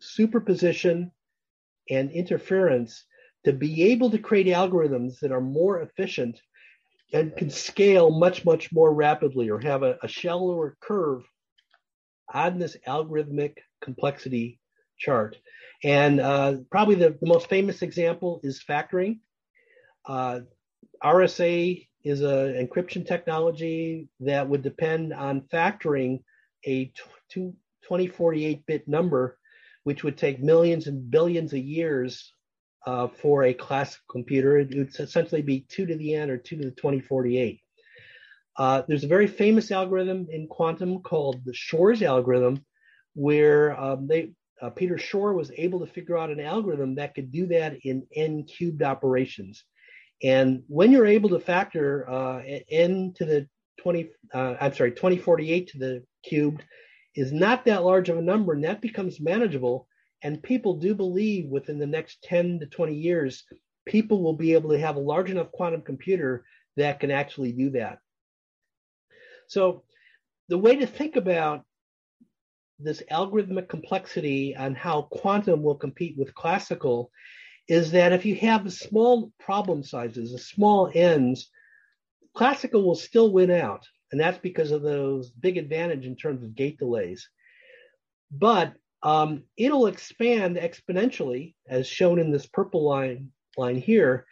superposition, 0.00 1.12
and 1.88 2.10
interference 2.10 3.04
to 3.44 3.52
be 3.52 3.84
able 3.92 4.10
to 4.10 4.18
create 4.18 4.46
algorithms 4.46 5.20
that 5.20 5.32
are 5.32 5.40
more 5.40 5.80
efficient 5.82 6.40
and 7.12 7.34
can 7.36 7.50
scale 7.50 8.10
much, 8.10 8.44
much 8.44 8.72
more 8.72 8.92
rapidly 8.92 9.48
or 9.48 9.58
have 9.60 9.82
a, 9.82 9.96
a 10.02 10.08
shallower 10.08 10.76
curve 10.80 11.22
on 12.32 12.58
this 12.58 12.76
algorithmic 12.86 13.54
complexity 13.80 14.60
chart. 14.98 15.36
And 15.82 16.20
uh, 16.20 16.56
probably 16.70 16.96
the, 16.96 17.16
the, 17.20 17.26
most 17.26 17.48
famous 17.48 17.82
example 17.82 18.40
is 18.42 18.62
factoring. 18.68 19.20
Uh, 20.06 20.40
RSA 21.02 21.86
is 22.04 22.20
an 22.20 22.66
encryption 22.66 23.06
technology 23.06 24.08
that 24.20 24.48
would 24.48 24.62
depend 24.62 25.14
on 25.14 25.42
factoring 25.52 26.22
a 26.66 26.92
2048 27.30 28.66
bit 28.66 28.88
number, 28.88 29.38
which 29.84 30.02
would 30.02 30.18
take 30.18 30.42
millions 30.42 30.88
and 30.88 31.10
billions 31.10 31.52
of 31.52 31.60
years 31.60 32.32
uh, 32.88 33.08
for 33.20 33.44
a 33.44 33.52
classic 33.52 34.00
computer. 34.10 34.58
It 34.58 34.74
would 34.74 34.94
essentially 34.98 35.42
be 35.42 35.66
2 35.68 35.84
to 35.86 35.96
the 35.96 36.14
n 36.14 36.30
or 36.30 36.38
2 36.38 36.56
to 36.56 36.64
the 36.64 36.70
2048. 36.70 37.60
Uh, 38.56 38.82
there's 38.88 39.04
a 39.04 39.14
very 39.16 39.26
famous 39.26 39.70
algorithm 39.70 40.26
in 40.30 40.48
quantum 40.48 41.02
called 41.02 41.44
the 41.44 41.52
Shor's 41.52 42.02
algorithm, 42.02 42.64
where 43.14 43.78
um, 43.78 44.08
they 44.08 44.32
uh, 44.62 44.70
Peter 44.70 44.96
Shor 44.96 45.34
was 45.34 45.52
able 45.56 45.80
to 45.80 45.92
figure 45.92 46.18
out 46.18 46.30
an 46.30 46.40
algorithm 46.40 46.94
that 46.94 47.14
could 47.14 47.30
do 47.30 47.46
that 47.48 47.76
in 47.84 48.06
n 48.14 48.44
cubed 48.44 48.82
operations. 48.82 49.64
And 50.22 50.62
when 50.66 50.90
you're 50.90 51.06
able 51.06 51.28
to 51.28 51.40
factor 51.40 52.08
uh, 52.08 52.42
n 52.70 53.12
to 53.16 53.24
the 53.24 53.48
20, 53.82 54.10
uh, 54.32 54.54
I'm 54.60 54.74
sorry, 54.74 54.92
2048 54.92 55.68
to 55.68 55.78
the 55.78 56.04
cubed 56.24 56.64
is 57.14 57.32
not 57.32 57.66
that 57.66 57.84
large 57.84 58.08
of 58.08 58.16
a 58.16 58.22
number, 58.22 58.54
and 58.54 58.64
that 58.64 58.80
becomes 58.80 59.20
manageable. 59.20 59.86
And 60.22 60.42
people 60.42 60.74
do 60.74 60.94
believe 60.94 61.48
within 61.48 61.78
the 61.78 61.86
next 61.86 62.22
10 62.22 62.60
to 62.60 62.66
20 62.66 62.94
years, 62.94 63.44
people 63.86 64.22
will 64.22 64.34
be 64.34 64.54
able 64.54 64.70
to 64.70 64.78
have 64.78 64.96
a 64.96 65.00
large 65.00 65.30
enough 65.30 65.52
quantum 65.52 65.82
computer 65.82 66.44
that 66.76 67.00
can 67.00 67.10
actually 67.10 67.52
do 67.52 67.70
that. 67.70 67.98
So 69.48 69.84
the 70.48 70.58
way 70.58 70.76
to 70.76 70.86
think 70.86 71.16
about 71.16 71.64
this 72.78 73.02
algorithmic 73.10 73.68
complexity 73.68 74.54
and 74.54 74.76
how 74.76 75.02
quantum 75.02 75.62
will 75.62 75.74
compete 75.74 76.16
with 76.16 76.34
classical 76.34 77.10
is 77.66 77.90
that 77.90 78.12
if 78.12 78.24
you 78.24 78.36
have 78.36 78.72
small 78.72 79.32
problem 79.38 79.82
sizes, 79.82 80.48
small 80.48 80.90
ends, 80.94 81.50
classical 82.34 82.82
will 82.82 82.94
still 82.94 83.32
win 83.32 83.50
out. 83.50 83.86
And 84.10 84.20
that's 84.20 84.38
because 84.38 84.70
of 84.70 84.82
those 84.82 85.30
big 85.30 85.58
advantage 85.58 86.06
in 86.06 86.16
terms 86.16 86.42
of 86.42 86.54
gate 86.54 86.78
delays. 86.78 87.28
But 88.30 88.74
um, 89.02 89.44
it'll 89.56 89.86
expand 89.86 90.56
exponentially, 90.56 91.54
as 91.68 91.86
shown 91.86 92.18
in 92.18 92.30
this 92.30 92.46
purple 92.46 92.84
line 92.84 93.30
line 93.56 93.76
here. 93.76 94.26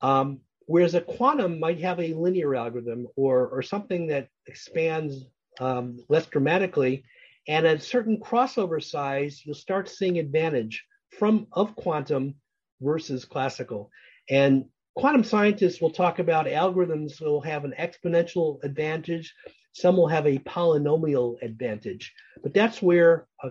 Um, 0.00 0.40
whereas 0.66 0.94
a 0.94 1.00
quantum 1.00 1.60
might 1.60 1.80
have 1.80 2.00
a 2.00 2.14
linear 2.14 2.54
algorithm 2.54 3.06
or 3.16 3.48
or 3.48 3.62
something 3.62 4.08
that 4.08 4.28
expands 4.46 5.26
um, 5.60 5.98
less 6.08 6.26
dramatically, 6.26 7.04
and 7.46 7.66
at 7.66 7.76
a 7.76 7.80
certain 7.80 8.18
crossover 8.18 8.82
size, 8.82 9.42
you'll 9.44 9.54
start 9.54 9.88
seeing 9.88 10.18
advantage 10.18 10.84
from 11.18 11.46
of 11.52 11.76
quantum 11.76 12.34
versus 12.80 13.24
classical. 13.24 13.90
And 14.28 14.66
quantum 14.96 15.24
scientists 15.24 15.80
will 15.80 15.90
talk 15.90 16.18
about 16.18 16.46
algorithms 16.46 17.18
that 17.18 17.26
will 17.26 17.40
have 17.42 17.64
an 17.64 17.74
exponential 17.78 18.62
advantage. 18.64 19.34
Some 19.72 19.96
will 19.96 20.08
have 20.08 20.26
a 20.26 20.38
polynomial 20.38 21.36
advantage, 21.42 22.12
but 22.42 22.54
that's 22.54 22.80
where 22.80 23.26
uh, 23.42 23.50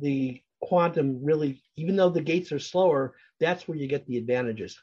the 0.00 0.40
quantum 0.60 1.24
really, 1.24 1.62
even 1.76 1.96
though 1.96 2.10
the 2.10 2.22
gates 2.22 2.52
are 2.52 2.58
slower, 2.58 3.14
that's 3.40 3.66
where 3.66 3.76
you 3.76 3.88
get 3.88 4.06
the 4.06 4.18
advantages. 4.18 4.78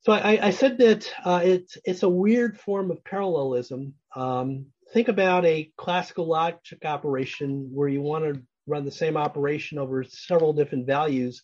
So 0.00 0.12
I, 0.12 0.48
I 0.48 0.50
said 0.50 0.76
that 0.78 1.10
uh, 1.24 1.40
it's 1.42 1.78
it's 1.84 2.02
a 2.02 2.08
weird 2.08 2.60
form 2.60 2.90
of 2.90 3.02
parallelism. 3.04 3.94
Um, 4.14 4.66
think 4.92 5.08
about 5.08 5.46
a 5.46 5.72
classical 5.78 6.26
logic 6.26 6.84
operation 6.84 7.70
where 7.72 7.88
you 7.88 8.02
want 8.02 8.24
to 8.24 8.42
run 8.66 8.84
the 8.84 8.92
same 8.92 9.16
operation 9.16 9.78
over 9.78 10.04
several 10.04 10.52
different 10.52 10.86
values. 10.86 11.42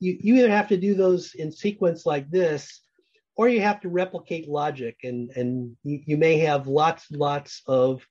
You 0.00 0.18
you 0.20 0.36
either 0.36 0.50
have 0.50 0.68
to 0.68 0.76
do 0.76 0.94
those 0.94 1.34
in 1.34 1.52
sequence 1.52 2.04
like 2.04 2.28
this, 2.30 2.80
or 3.36 3.48
you 3.48 3.60
have 3.60 3.80
to 3.82 3.88
replicate 3.88 4.48
logic, 4.48 4.96
and 5.04 5.30
and 5.36 5.76
you, 5.84 6.00
you 6.04 6.16
may 6.16 6.38
have 6.38 6.66
lots 6.66 7.08
lots 7.12 7.62
of 7.68 8.04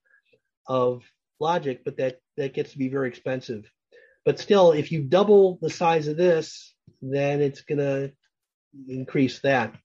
of 0.66 1.04
logic, 1.40 1.82
but 1.86 1.98
that 1.98 2.20
that 2.38 2.54
gets 2.54 2.72
to 2.74 2.78
be 2.78 2.90
very 2.90 3.08
expensive. 3.08 3.70
But 4.26 4.40
still, 4.40 4.72
if 4.72 4.92
you 4.92 5.04
double 5.04 5.58
the 5.62 5.70
size 5.70 6.08
of 6.08 6.18
this, 6.18 6.74
then 7.02 7.42
it's 7.42 7.62
going 7.62 7.80
to 7.80 8.12
increase 8.88 9.40
that 9.40 9.76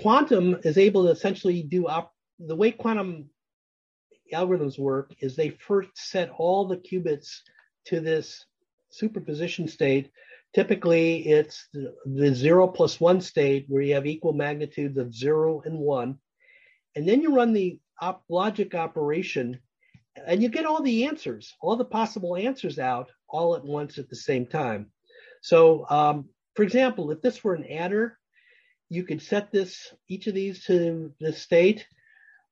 quantum 0.00 0.56
is 0.64 0.78
able 0.78 1.04
to 1.04 1.10
essentially 1.10 1.62
do 1.62 1.86
op- 1.86 2.14
the 2.38 2.56
way 2.56 2.72
quantum 2.72 3.28
algorithms 4.32 4.78
work 4.78 5.12
is 5.20 5.36
they 5.36 5.50
first 5.50 5.90
set 5.94 6.30
all 6.30 6.66
the 6.66 6.78
qubits 6.78 7.40
to 7.84 8.00
this 8.00 8.46
superposition 8.90 9.68
state. 9.68 10.10
Typically, 10.54 11.26
it's 11.26 11.68
the, 11.74 11.94
the 12.06 12.34
zero 12.34 12.66
plus 12.66 13.00
one 13.00 13.20
state 13.20 13.66
where 13.68 13.82
you 13.82 13.94
have 13.94 14.06
equal 14.06 14.32
magnitudes 14.32 14.96
of 14.96 15.14
zero 15.14 15.60
and 15.64 15.78
one. 15.78 16.18
And 16.96 17.06
then 17.06 17.20
you 17.20 17.34
run 17.34 17.52
the 17.52 17.78
op- 18.02 18.24
logic 18.28 18.74
operation 18.74 19.58
and 20.26 20.42
you 20.42 20.48
get 20.48 20.66
all 20.66 20.82
the 20.82 21.06
answers, 21.06 21.54
all 21.60 21.76
the 21.76 21.84
possible 21.84 22.36
answers 22.36 22.78
out 22.78 23.10
all 23.28 23.56
at 23.56 23.64
once 23.64 23.98
at 23.98 24.08
the 24.08 24.16
same 24.16 24.46
time. 24.46 24.90
So, 25.42 25.86
um, 25.88 26.28
for 26.54 26.62
example, 26.62 27.10
if 27.10 27.22
this 27.22 27.42
were 27.42 27.54
an 27.54 27.64
adder, 27.64 28.18
you 28.88 29.04
could 29.04 29.22
set 29.22 29.50
this 29.50 29.92
each 30.08 30.26
of 30.26 30.34
these 30.34 30.64
to 30.66 31.12
the 31.18 31.32
state, 31.32 31.86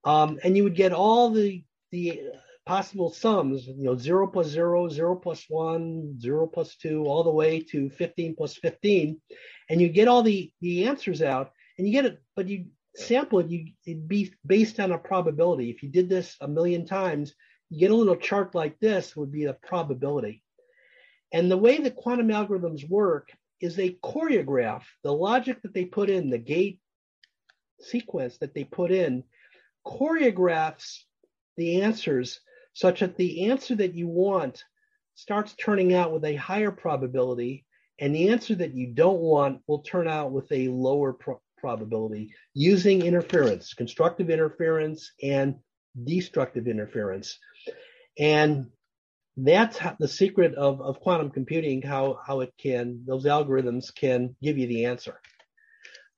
um, 0.04 0.38
and 0.42 0.56
you 0.56 0.64
would 0.64 0.74
get 0.74 0.92
all 0.92 1.30
the 1.30 1.62
the 1.92 2.22
possible 2.64 3.10
sums. 3.10 3.66
You 3.66 3.84
know, 3.84 3.96
zero 3.96 4.26
plus 4.26 4.46
zero, 4.46 4.88
zero 4.88 5.16
plus 5.16 5.44
one, 5.48 6.18
zero 6.18 6.46
plus 6.46 6.76
two, 6.76 7.04
all 7.04 7.22
the 7.22 7.30
way 7.30 7.60
to 7.72 7.90
fifteen 7.90 8.34
plus 8.34 8.56
fifteen, 8.56 9.20
and 9.68 9.82
you 9.82 9.90
get 9.90 10.08
all 10.08 10.22
the 10.22 10.50
the 10.62 10.86
answers 10.86 11.20
out, 11.20 11.52
and 11.76 11.86
you 11.86 11.92
get 11.92 12.06
it, 12.06 12.22
but 12.34 12.48
you 12.48 12.66
sample 12.96 13.40
it, 13.40 13.50
you 13.50 13.72
it'd 13.86 14.08
be 14.08 14.32
based 14.44 14.80
on 14.80 14.92
a 14.92 14.98
probability. 14.98 15.70
If 15.70 15.82
you 15.82 15.88
did 15.88 16.08
this 16.08 16.36
a 16.40 16.48
million 16.48 16.86
times, 16.86 17.34
you 17.68 17.78
get 17.78 17.90
a 17.90 17.94
little 17.94 18.16
chart 18.16 18.54
like 18.54 18.78
this 18.80 19.16
would 19.16 19.30
be 19.30 19.44
the 19.44 19.54
probability. 19.54 20.42
And 21.32 21.50
the 21.50 21.56
way 21.56 21.78
the 21.78 21.90
quantum 21.90 22.28
algorithms 22.28 22.88
work 22.88 23.30
is 23.60 23.76
they 23.76 23.90
choreograph 24.02 24.82
the 25.04 25.12
logic 25.12 25.62
that 25.62 25.74
they 25.74 25.84
put 25.84 26.10
in, 26.10 26.30
the 26.30 26.38
gate 26.38 26.80
sequence 27.80 28.38
that 28.38 28.54
they 28.54 28.64
put 28.64 28.90
in, 28.90 29.24
choreographs 29.86 30.98
the 31.56 31.82
answers 31.82 32.40
such 32.72 33.00
that 33.00 33.16
the 33.16 33.46
answer 33.50 33.74
that 33.76 33.94
you 33.94 34.08
want 34.08 34.64
starts 35.14 35.54
turning 35.54 35.94
out 35.94 36.12
with 36.12 36.24
a 36.24 36.34
higher 36.36 36.70
probability, 36.70 37.64
and 37.98 38.14
the 38.14 38.30
answer 38.30 38.54
that 38.54 38.74
you 38.74 38.86
don't 38.88 39.20
want 39.20 39.60
will 39.66 39.80
turn 39.82 40.08
out 40.08 40.32
with 40.32 40.50
a 40.50 40.68
lower 40.68 41.12
pro- 41.12 41.42
probability 41.60 42.34
using 42.54 43.04
interference, 43.04 43.74
constructive 43.74 44.30
interference, 44.30 45.12
and 45.22 45.56
destructive 46.04 46.66
interference. 46.66 47.38
And 48.18 48.66
that's 49.36 49.78
the 49.98 50.08
secret 50.08 50.54
of, 50.54 50.80
of 50.80 51.00
quantum 51.00 51.30
computing, 51.30 51.82
how, 51.82 52.18
how 52.26 52.40
it 52.40 52.52
can, 52.58 53.04
those 53.06 53.24
algorithms 53.24 53.94
can 53.94 54.36
give 54.42 54.58
you 54.58 54.66
the 54.66 54.86
answer. 54.86 55.20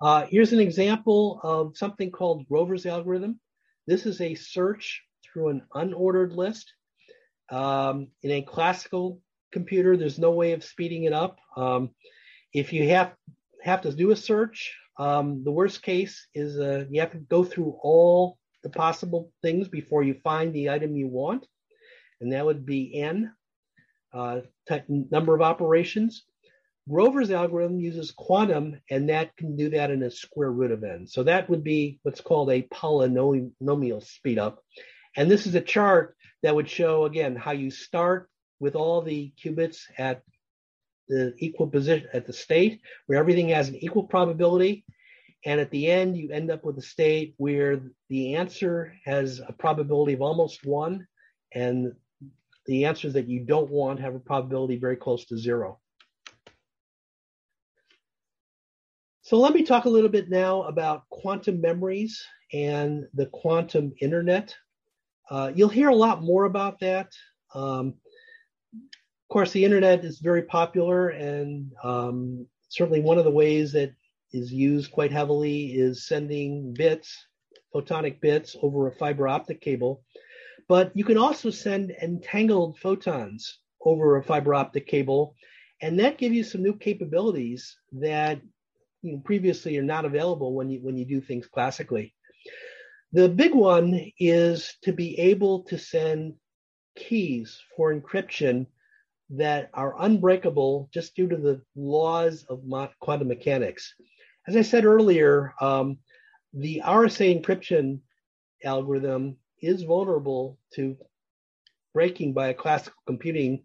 Uh, 0.01 0.27
here's 0.29 0.53
an 0.53 0.61
example 0.61 1.41
of 1.43 1.77
something 1.77 2.11
called 2.11 2.49
Grover's 2.49 2.87
algorithm. 2.87 3.39
This 3.87 4.07
is 4.07 4.21
a 4.21 4.35
search 4.35 5.03
through 5.25 5.49
an 5.49 5.63
unordered 5.75 6.35
list. 6.35 6.73
Um, 7.51 8.09
in 8.23 8.31
a 8.33 8.43
classical 8.43 9.21
computer, 9.53 9.97
there's 9.97 10.19
no 10.19 10.33
way 10.33 10.53
of 10.53 10.65
speeding 10.65 11.05
it 11.05 11.13
up. 11.13 11.39
Um, 11.57 11.91
if 12.53 12.73
you 12.73 12.89
have 12.89 13.13
have 13.63 13.83
to 13.83 13.93
do 13.93 14.11
a 14.11 14.17
search, 14.17 14.75
um, 14.99 15.43
the 15.45 15.53
worst 15.53 15.83
case 15.83 16.27
is 16.35 16.59
uh, 16.59 16.85
you 16.91 17.01
have 17.01 17.13
to 17.13 17.19
go 17.19 17.45
through 17.45 17.77
all 17.83 18.39
the 18.63 18.71
possible 18.71 19.33
things 19.43 19.69
before 19.69 20.03
you 20.03 20.15
find 20.23 20.53
the 20.53 20.71
item 20.71 20.97
you 20.97 21.09
want, 21.09 21.47
and 22.21 22.33
that 22.33 22.45
would 22.45 22.65
be 22.65 23.01
n 23.01 23.33
uh, 24.13 24.41
number 24.89 25.35
of 25.35 25.43
operations. 25.43 26.25
Grover's 26.89 27.31
algorithm 27.31 27.79
uses 27.79 28.11
quantum, 28.11 28.81
and 28.91 29.09
that 29.09 29.37
can 29.37 29.57
do 29.57 29.71
that 29.71 29.91
in 29.91 30.03
a 30.03 30.11
square 30.11 30.51
root 30.51 30.73
of 30.73 30.83
n. 30.83 31.07
So 31.07 31.23
that 31.23 31.49
would 31.49 31.63
be 31.63 32.01
what's 32.03 32.21
called 32.21 32.51
a 32.51 32.63
polynomial 32.63 33.53
speedup. 33.63 34.57
And 35.17 35.31
this 35.31 35.47
is 35.47 35.55
a 35.55 35.61
chart 35.61 36.17
that 36.43 36.55
would 36.55 36.69
show, 36.69 37.05
again, 37.05 37.37
how 37.37 37.53
you 37.53 37.71
start 37.71 38.29
with 38.59 38.75
all 38.75 39.03
the 39.03 39.33
qubits 39.43 39.83
at 39.97 40.23
the 41.13 41.35
equal 41.39 41.67
position 41.67 42.09
at 42.15 42.27
the 42.27 42.33
state 42.33 42.81
where 43.07 43.19
everything 43.19 43.51
has 43.51 43.69
an 43.69 43.77
equal 43.77 44.05
probability. 44.05 44.85
And 45.45 45.61
at 45.61 45.71
the 45.71 45.91
end, 45.91 46.17
you 46.17 46.31
end 46.31 46.51
up 46.51 46.65
with 46.65 46.79
a 46.79 46.83
state 46.83 47.35
where 47.37 47.83
the 48.09 48.37
answer 48.37 48.95
has 49.05 49.41
a 49.47 49.53
probability 49.53 50.15
of 50.15 50.23
almost 50.23 50.65
one, 50.65 51.07
and 51.53 51.93
the 52.67 52.85
answers 52.87 53.13
that 53.13 53.29
you 53.29 53.41
don't 53.41 53.71
want 53.71 54.01
have 54.01 54.15
a 54.15 54.21
probability 54.21 54.77
very 54.77 54.97
close 54.97 55.27
to 55.27 55.37
zero. 55.37 55.81
So 59.23 59.39
let 59.39 59.53
me 59.53 59.63
talk 59.65 59.85
a 59.85 59.91
little 59.91 60.11
bit 60.11 60.31
now 60.31 60.63
about 60.63 61.09
quantum 61.11 61.61
memories 61.61 62.23
and 62.53 63.05
the 63.13 63.27
quantum 63.27 63.93
internet. 64.01 64.55
Uh, 65.31 65.53
you'll 65.55 65.69
hear 65.69 65.91
a 65.91 65.95
lot 65.95 66.23
more 66.23 66.45
about 66.45 66.79
that. 66.81 67.13
Um, 67.55 67.95
course, 69.33 69.53
the 69.53 69.65
internet 69.65 70.05
is 70.05 70.19
very 70.19 70.43
popular, 70.43 71.09
and 71.09 71.73
um, 71.83 72.47
certainly 72.69 73.01
one 73.01 73.17
of 73.17 73.25
the 73.25 73.31
ways 73.31 73.73
that 73.73 73.95
is 74.33 74.53
used 74.53 74.93
quite 74.93 75.11
heavily 75.11 75.73
is 75.73 76.07
sending 76.07 76.75
bits, 76.75 77.27
photonic 77.75 78.21
bits, 78.21 78.55
over 78.63 78.87
a 78.87 78.93
fiber 78.93 79.27
optic 79.27 79.63
cable. 79.63 80.05
But 80.69 80.93
you 80.95 81.05
can 81.05 81.17
also 81.17 81.51
send 81.51 81.93
entangled 82.03 82.79
photons 82.79 83.59
over 83.85 84.17
a 84.17 84.23
fiber 84.23 84.55
optic 84.55 84.87
cable, 84.87 85.35
and 85.81 85.99
that 85.99 86.19
gives 86.19 86.35
you 86.35 86.45
some 86.45 86.63
new 86.63 86.77
capabilities 86.77 87.77
that 87.93 88.41
you 89.01 89.13
know, 89.13 89.23
previously 89.25 89.79
are 89.79 89.83
not 89.83 90.05
available 90.05 90.55
when 90.55 90.69
you 90.69 90.81
when 90.83 90.97
you 90.97 91.07
do 91.07 91.21
things 91.23 91.47
classically. 91.47 92.15
The 93.13 93.29
big 93.29 93.55
one 93.55 94.13
is 94.19 94.77
to 94.83 94.93
be 94.93 95.19
able 95.19 95.65
to 95.65 95.79
send 95.79 96.35
keys 96.97 97.59
for 97.77 97.95
encryption 97.95 98.67
that 99.33 99.71
are 99.73 99.97
unbreakable 99.99 100.89
just 100.93 101.17
due 101.17 101.29
to 101.29 101.37
the 101.37 101.61
laws 101.75 102.45
of 102.49 102.63
quantum 103.01 103.29
mechanics. 103.29 103.95
As 104.47 104.57
I 104.57 104.63
said 104.63 104.85
earlier, 104.85 105.55
um, 105.61 105.99
the 106.53 106.83
RSA 106.85 107.43
encryption 107.43 108.01
algorithm 108.63 109.37
is 109.61 109.83
vulnerable 109.83 110.59
to 110.75 110.97
breaking 111.95 112.35
by 112.35 112.49
a 112.49 112.55
classical 112.55 113.01
computing 113.07 113.63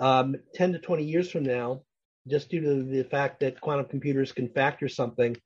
um, 0.00 0.36
10 0.54 0.72
to 0.72 0.78
20 0.78 1.04
years 1.04 1.30
from 1.30 1.42
now, 1.42 1.82
just 2.26 2.48
due 2.48 2.60
to 2.60 2.82
the 2.82 3.04
fact 3.04 3.40
that 3.40 3.60
quantum 3.60 3.86
computers 3.86 4.32
can 4.32 4.48
factor 4.48 4.88
something. 4.88 5.36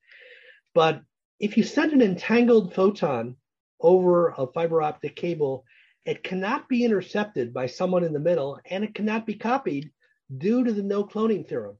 But 0.75 1.03
if 1.41 1.57
you 1.57 1.65
send 1.65 1.93
an 1.93 2.03
entangled 2.03 2.75
photon 2.75 3.37
over 3.81 4.29
a 4.29 4.47
fiber 4.47 4.81
optic 4.81 5.17
cable, 5.17 5.65
it 6.07 6.23
cannot 6.23 6.69
be 6.69 6.85
intercepted 6.85 7.53
by 7.53 7.67
someone 7.67 8.05
in 8.05 8.13
the 8.13 8.21
middle 8.21 8.61
and 8.71 8.85
it 8.85 8.95
cannot 8.95 9.27
be 9.27 9.35
copied 9.35 9.91
due 10.39 10.65
to 10.65 10.73
the 10.73 10.83
no 10.83 11.05
cloning 11.05 11.47
theorem. 11.47 11.77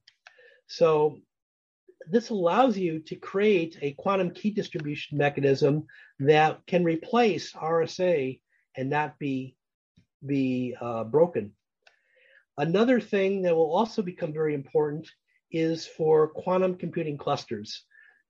So 0.67 1.21
this 2.11 2.31
allows 2.31 2.77
you 2.77 2.99
to 3.01 3.15
create 3.15 3.79
a 3.81 3.93
quantum 3.93 4.31
key 4.31 4.51
distribution 4.51 5.17
mechanism 5.17 5.87
that 6.19 6.61
can 6.67 6.85
replace 6.85 7.53
RSA 7.53 8.41
and 8.77 8.91
not 8.91 9.19
be 9.19 9.57
be 10.25 10.75
uh, 10.81 11.05
broken. 11.05 11.53
Another 12.59 13.01
thing 13.01 13.43
that 13.43 13.55
will 13.55 13.71
also 13.71 14.03
become 14.03 14.33
very 14.33 14.55
important 14.55 15.09
is 15.53 15.87
for 15.87 16.29
quantum 16.29 16.75
computing 16.75 17.17
clusters. 17.17 17.85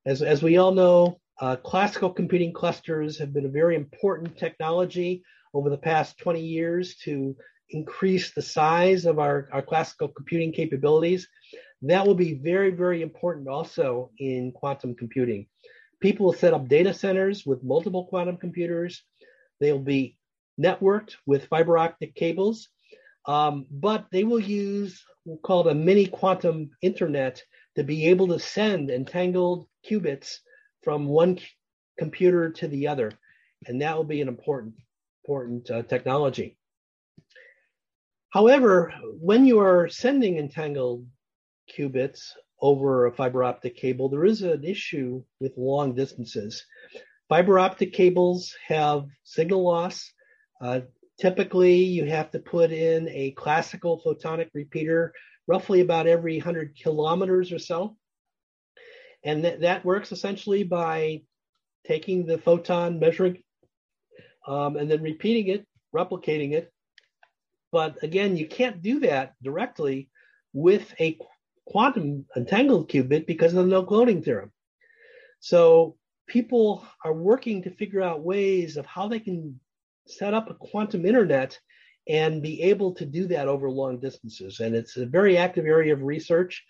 As, 0.04 0.20
as 0.20 0.42
we 0.42 0.58
all 0.58 0.72
know, 0.72 1.20
uh, 1.40 1.56
classical 1.56 2.10
computing 2.10 2.52
clusters 2.52 3.18
have 3.18 3.32
been 3.32 3.46
a 3.46 3.50
very 3.50 3.76
important 3.76 4.36
technology 4.36 5.22
over 5.56 5.70
the 5.70 5.78
past 5.78 6.18
20 6.18 6.40
years 6.40 6.96
to 6.96 7.34
increase 7.70 8.32
the 8.32 8.42
size 8.42 9.06
of 9.06 9.18
our, 9.18 9.48
our 9.52 9.62
classical 9.62 10.08
computing 10.08 10.52
capabilities. 10.52 11.26
That 11.82 12.06
will 12.06 12.14
be 12.14 12.34
very, 12.34 12.70
very 12.70 13.00
important 13.00 13.48
also 13.48 14.10
in 14.18 14.52
quantum 14.52 14.94
computing. 14.94 15.46
People 16.00 16.26
will 16.26 16.34
set 16.34 16.52
up 16.52 16.68
data 16.68 16.92
centers 16.92 17.46
with 17.46 17.64
multiple 17.64 18.04
quantum 18.04 18.36
computers. 18.36 19.02
They'll 19.60 19.78
be 19.78 20.18
networked 20.60 21.16
with 21.24 21.46
fiber 21.46 21.78
optic 21.78 22.14
cables, 22.14 22.68
um, 23.26 23.66
but 23.70 24.06
they 24.12 24.24
will 24.24 24.40
use 24.40 25.02
what 25.24 25.32
we'll 25.34 25.40
call 25.40 25.66
it 25.66 25.72
a 25.72 25.74
mini 25.74 26.06
quantum 26.06 26.70
internet 26.82 27.42
to 27.76 27.82
be 27.82 28.08
able 28.08 28.28
to 28.28 28.38
send 28.38 28.90
entangled 28.90 29.66
qubits 29.88 30.38
from 30.82 31.06
one 31.06 31.38
computer 31.98 32.50
to 32.50 32.68
the 32.68 32.88
other, 32.88 33.10
and 33.66 33.80
that 33.80 33.96
will 33.96 34.04
be 34.04 34.20
an 34.20 34.28
important 34.28 34.74
important 35.26 35.68
uh, 35.70 35.82
technology. 35.82 36.56
However, 38.30 38.92
when 39.18 39.44
you 39.44 39.58
are 39.58 39.88
sending 39.88 40.38
entangled 40.38 41.06
qubits 41.76 42.30
over 42.60 43.06
a 43.06 43.12
fiber 43.12 43.42
optic 43.42 43.76
cable, 43.76 44.08
there 44.08 44.24
is 44.24 44.42
an 44.42 44.62
issue 44.62 45.24
with 45.40 45.56
long 45.56 45.94
distances. 45.94 46.64
Fiber 47.28 47.58
optic 47.58 47.92
cables 47.92 48.54
have 48.68 49.06
signal 49.24 49.64
loss. 49.64 50.12
Uh, 50.60 50.80
typically, 51.18 51.74
you 51.74 52.04
have 52.04 52.30
to 52.30 52.38
put 52.38 52.70
in 52.70 53.08
a 53.08 53.32
classical 53.32 54.00
photonic 54.04 54.48
repeater 54.54 55.12
roughly 55.48 55.80
about 55.80 56.06
every 56.06 56.38
100 56.38 56.76
kilometers 56.80 57.52
or 57.52 57.58
so. 57.58 57.96
And 59.24 59.42
th- 59.42 59.60
that 59.60 59.84
works 59.84 60.12
essentially 60.12 60.62
by 60.62 61.22
taking 61.84 62.26
the 62.26 62.38
photon, 62.38 63.00
measuring, 63.00 63.42
um, 64.46 64.76
and 64.76 64.90
then 64.90 65.02
repeating 65.02 65.48
it, 65.48 65.66
replicating 65.94 66.52
it. 66.52 66.72
But 67.72 68.02
again, 68.02 68.36
you 68.36 68.46
can't 68.46 68.82
do 68.82 69.00
that 69.00 69.34
directly 69.42 70.08
with 70.52 70.94
a 71.00 71.18
quantum 71.66 72.26
entangled 72.36 72.88
qubit 72.88 73.26
because 73.26 73.52
of 73.54 73.64
the 73.64 73.70
no 73.70 73.84
cloning 73.84 74.24
theorem. 74.24 74.52
So 75.40 75.96
people 76.26 76.86
are 77.04 77.12
working 77.12 77.62
to 77.62 77.70
figure 77.70 78.02
out 78.02 78.22
ways 78.22 78.76
of 78.76 78.86
how 78.86 79.08
they 79.08 79.20
can 79.20 79.60
set 80.06 80.34
up 80.34 80.48
a 80.48 80.54
quantum 80.54 81.04
internet 81.04 81.58
and 82.08 82.42
be 82.42 82.62
able 82.62 82.94
to 82.94 83.04
do 83.04 83.26
that 83.26 83.48
over 83.48 83.68
long 83.68 83.98
distances. 83.98 84.60
And 84.60 84.74
it's 84.74 84.96
a 84.96 85.06
very 85.06 85.36
active 85.36 85.66
area 85.66 85.92
of 85.92 86.02
research. 86.02 86.64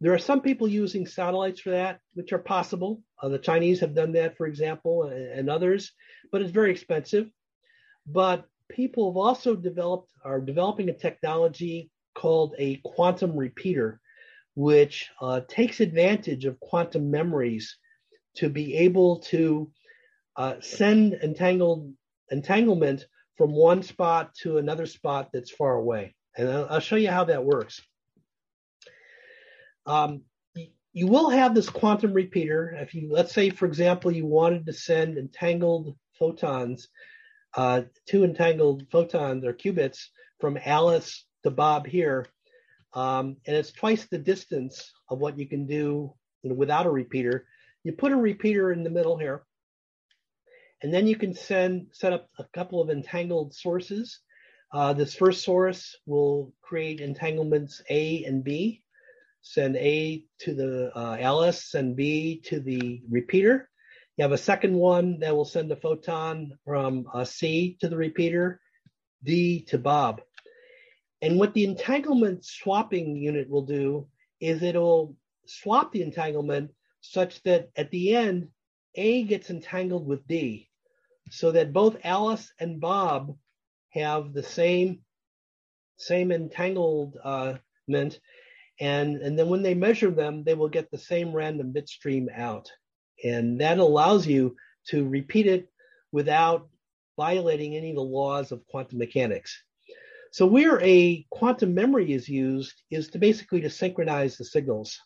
There 0.00 0.12
are 0.12 0.18
some 0.18 0.40
people 0.40 0.66
using 0.66 1.06
satellites 1.06 1.60
for 1.60 1.70
that, 1.70 2.00
which 2.14 2.32
are 2.32 2.38
possible. 2.38 3.00
Uh, 3.22 3.28
the 3.28 3.38
Chinese 3.38 3.80
have 3.80 3.94
done 3.94 4.12
that, 4.12 4.36
for 4.36 4.46
example, 4.46 5.04
and, 5.04 5.38
and 5.38 5.48
others, 5.48 5.92
but 6.34 6.42
it's 6.42 6.50
very 6.50 6.72
expensive. 6.72 7.30
But 8.08 8.44
people 8.68 9.08
have 9.08 9.16
also 9.16 9.54
developed, 9.54 10.10
are 10.24 10.40
developing 10.40 10.88
a 10.88 10.92
technology 10.92 11.92
called 12.12 12.56
a 12.58 12.80
quantum 12.84 13.36
repeater, 13.36 14.00
which 14.56 15.08
uh, 15.20 15.42
takes 15.46 15.78
advantage 15.78 16.44
of 16.44 16.58
quantum 16.58 17.08
memories 17.08 17.76
to 18.38 18.48
be 18.48 18.74
able 18.78 19.20
to 19.20 19.70
uh, 20.34 20.54
send 20.58 21.14
entangled 21.22 21.94
entanglement 22.32 23.06
from 23.36 23.52
one 23.52 23.84
spot 23.84 24.34
to 24.42 24.58
another 24.58 24.86
spot 24.86 25.30
that's 25.32 25.52
far 25.52 25.76
away. 25.76 26.16
And 26.36 26.48
I'll, 26.48 26.66
I'll 26.68 26.80
show 26.80 26.96
you 26.96 27.12
how 27.12 27.26
that 27.26 27.44
works. 27.44 27.80
Um, 29.86 30.22
you 30.92 31.06
will 31.06 31.30
have 31.30 31.54
this 31.54 31.70
quantum 31.70 32.12
repeater. 32.12 32.76
If 32.80 32.92
you, 32.92 33.06
let's 33.08 33.32
say, 33.32 33.50
for 33.50 33.66
example, 33.66 34.10
you 34.10 34.26
wanted 34.26 34.66
to 34.66 34.72
send 34.72 35.16
entangled 35.16 35.96
photons, 36.24 36.88
uh, 37.54 37.82
two 38.06 38.24
entangled 38.24 38.86
photons 38.90 39.44
or 39.44 39.52
qubits 39.52 40.06
from 40.40 40.58
Alice 40.64 41.24
to 41.42 41.50
Bob 41.50 41.86
here, 41.86 42.26
um, 42.94 43.36
and 43.46 43.56
it's 43.56 43.72
twice 43.72 44.06
the 44.06 44.18
distance 44.18 44.92
of 45.10 45.18
what 45.18 45.38
you 45.38 45.46
can 45.46 45.66
do 45.66 46.14
without 46.42 46.86
a 46.86 46.90
repeater. 46.90 47.46
You 47.82 47.92
put 47.92 48.12
a 48.12 48.16
repeater 48.16 48.72
in 48.72 48.84
the 48.84 48.90
middle 48.90 49.18
here, 49.18 49.44
and 50.82 50.92
then 50.92 51.06
you 51.06 51.16
can 51.16 51.34
send 51.34 51.88
set 51.92 52.12
up 52.12 52.28
a 52.38 52.44
couple 52.54 52.80
of 52.80 52.90
entangled 52.90 53.54
sources. 53.54 54.20
Uh, 54.72 54.92
this 54.92 55.14
first 55.14 55.44
source 55.44 55.96
will 56.06 56.52
create 56.62 57.00
entanglements 57.00 57.82
A 57.90 58.24
and 58.24 58.42
B 58.42 58.82
send 59.44 59.76
A 59.76 60.24
to 60.38 60.54
the 60.54 60.90
uh, 60.96 61.18
Alice, 61.20 61.64
send 61.64 61.96
B 61.96 62.40
to 62.46 62.60
the 62.60 63.02
repeater. 63.08 63.68
You 64.16 64.22
have 64.22 64.32
a 64.32 64.38
second 64.38 64.74
one 64.74 65.18
that 65.20 65.34
will 65.34 65.44
send 65.44 65.72
a 65.72 65.76
photon 65.76 66.56
from 66.64 67.06
uh, 67.12 67.24
C 67.24 67.76
to 67.80 67.88
the 67.88 67.96
repeater, 67.96 68.60
D 69.24 69.62
to 69.68 69.78
Bob. 69.78 70.20
And 71.20 71.38
what 71.38 71.54
the 71.54 71.64
entanglement 71.64 72.44
swapping 72.44 73.16
unit 73.16 73.48
will 73.48 73.64
do 73.64 74.06
is 74.40 74.62
it'll 74.62 75.16
swap 75.46 75.92
the 75.92 76.02
entanglement 76.02 76.70
such 77.00 77.42
that 77.42 77.70
at 77.76 77.90
the 77.90 78.14
end, 78.14 78.48
A 78.94 79.24
gets 79.24 79.50
entangled 79.50 80.06
with 80.06 80.26
D, 80.26 80.68
so 81.30 81.52
that 81.52 81.72
both 81.72 81.96
Alice 82.04 82.52
and 82.60 82.80
Bob 82.80 83.36
have 83.90 84.32
the 84.32 84.42
same 84.42 85.00
same 85.96 86.32
entanglement, 86.32 87.16
uh, 87.22 87.54
and, 87.88 88.18
and 89.16 89.38
then 89.38 89.48
when 89.48 89.62
they 89.62 89.74
measure 89.74 90.10
them, 90.10 90.42
they 90.42 90.54
will 90.54 90.68
get 90.68 90.90
the 90.90 90.98
same 90.98 91.32
random 91.32 91.72
bit 91.72 91.88
stream 91.88 92.28
out. 92.34 92.70
And 93.22 93.60
that 93.60 93.78
allows 93.78 94.26
you 94.26 94.56
to 94.88 95.08
repeat 95.08 95.46
it 95.46 95.68
without 96.12 96.68
violating 97.16 97.76
any 97.76 97.90
of 97.90 97.96
the 97.96 98.02
laws 98.02 98.52
of 98.52 98.66
quantum 98.66 98.98
mechanics. 98.98 99.62
So 100.32 100.46
where 100.46 100.80
a 100.82 101.24
quantum 101.30 101.74
memory 101.74 102.12
is 102.12 102.28
used 102.28 102.74
is 102.90 103.08
to 103.10 103.18
basically 103.18 103.60
to 103.60 103.70
synchronize 103.70 104.36
the 104.36 104.44
signals. 104.44 105.00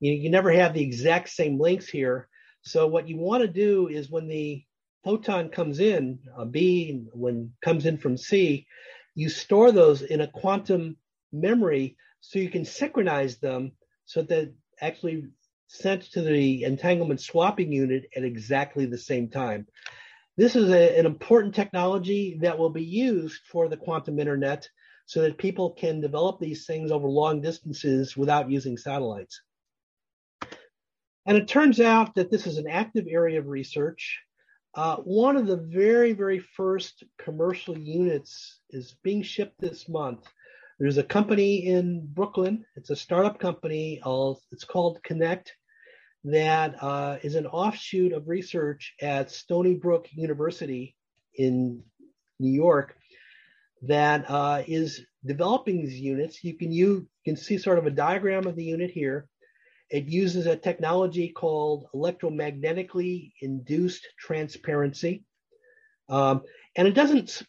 You, 0.00 0.12
you 0.12 0.28
never 0.28 0.50
have 0.50 0.74
the 0.74 0.82
exact 0.82 1.28
same 1.28 1.58
lengths 1.58 1.88
here. 1.88 2.28
So 2.62 2.88
what 2.88 3.08
you 3.08 3.16
want 3.16 3.42
to 3.42 3.48
do 3.48 3.88
is 3.88 4.10
when 4.10 4.26
the 4.26 4.64
photon 5.04 5.50
comes 5.50 5.78
in, 5.78 6.18
a 6.36 6.44
B, 6.44 7.04
when 7.12 7.52
comes 7.62 7.86
in 7.86 7.98
from 7.98 8.16
C, 8.16 8.66
you 9.14 9.28
store 9.28 9.72
those 9.72 10.02
in 10.02 10.20
a 10.20 10.26
quantum 10.26 10.96
memory 11.32 11.96
so 12.20 12.38
you 12.38 12.50
can 12.50 12.64
synchronize 12.64 13.38
them 13.38 13.72
so 14.04 14.22
that 14.22 14.52
actually 14.80 15.28
sent 15.72 16.02
to 16.02 16.20
the 16.20 16.64
entanglement 16.64 17.20
swapping 17.20 17.72
unit 17.72 18.04
at 18.14 18.24
exactly 18.24 18.84
the 18.84 18.98
same 18.98 19.28
time. 19.28 19.66
This 20.36 20.54
is 20.54 20.70
a, 20.70 20.98
an 20.98 21.06
important 21.06 21.54
technology 21.54 22.38
that 22.42 22.58
will 22.58 22.70
be 22.70 22.84
used 22.84 23.40
for 23.50 23.68
the 23.68 23.76
quantum 23.76 24.18
internet 24.18 24.68
so 25.06 25.22
that 25.22 25.38
people 25.38 25.70
can 25.70 26.00
develop 26.00 26.38
these 26.38 26.66
things 26.66 26.90
over 26.90 27.08
long 27.08 27.40
distances 27.40 28.16
without 28.16 28.50
using 28.50 28.76
satellites. 28.76 29.40
And 31.26 31.36
it 31.36 31.48
turns 31.48 31.80
out 31.80 32.14
that 32.16 32.30
this 32.30 32.46
is 32.46 32.58
an 32.58 32.68
active 32.68 33.06
area 33.08 33.38
of 33.38 33.46
research. 33.46 34.20
Uh, 34.74 34.96
one 34.96 35.36
of 35.36 35.46
the 35.46 35.56
very, 35.56 36.12
very 36.12 36.38
first 36.38 37.04
commercial 37.18 37.78
units 37.78 38.60
is 38.70 38.96
being 39.02 39.22
shipped 39.22 39.60
this 39.60 39.88
month 39.88 40.26
there's 40.82 40.98
a 40.98 41.04
company 41.04 41.66
in 41.66 42.06
Brooklyn. 42.06 42.64
It's 42.74 42.90
a 42.90 42.96
startup 42.96 43.38
company. 43.38 44.00
It's 44.50 44.64
called 44.64 45.00
Qunnect. 45.04 45.46
That 46.24 46.76
uh, 46.80 47.18
is 47.22 47.34
an 47.34 47.46
offshoot 47.46 48.12
of 48.12 48.28
research 48.28 48.94
at 49.00 49.30
Stony 49.30 49.74
Brook 49.74 50.08
University 50.12 50.94
in 51.34 51.82
New 52.38 52.52
York. 52.52 52.96
That 53.82 54.30
uh, 54.30 54.62
is 54.66 55.04
developing 55.24 55.84
these 55.84 55.98
units. 55.98 56.44
You 56.44 56.56
can 56.56 56.70
you 56.70 57.08
can 57.24 57.36
see 57.36 57.58
sort 57.58 57.78
of 57.78 57.86
a 57.86 57.90
diagram 57.90 58.46
of 58.46 58.54
the 58.54 58.64
unit 58.64 58.90
here. 58.90 59.26
It 59.90 60.06
uses 60.06 60.46
a 60.46 60.56
technology 60.56 61.28
called 61.28 61.86
electromagnetically 61.94 63.32
induced 63.40 64.06
transparency. 64.18 65.24
Um, 66.08 66.42
and 66.76 66.88
it 66.88 66.94
doesn't 66.94 67.42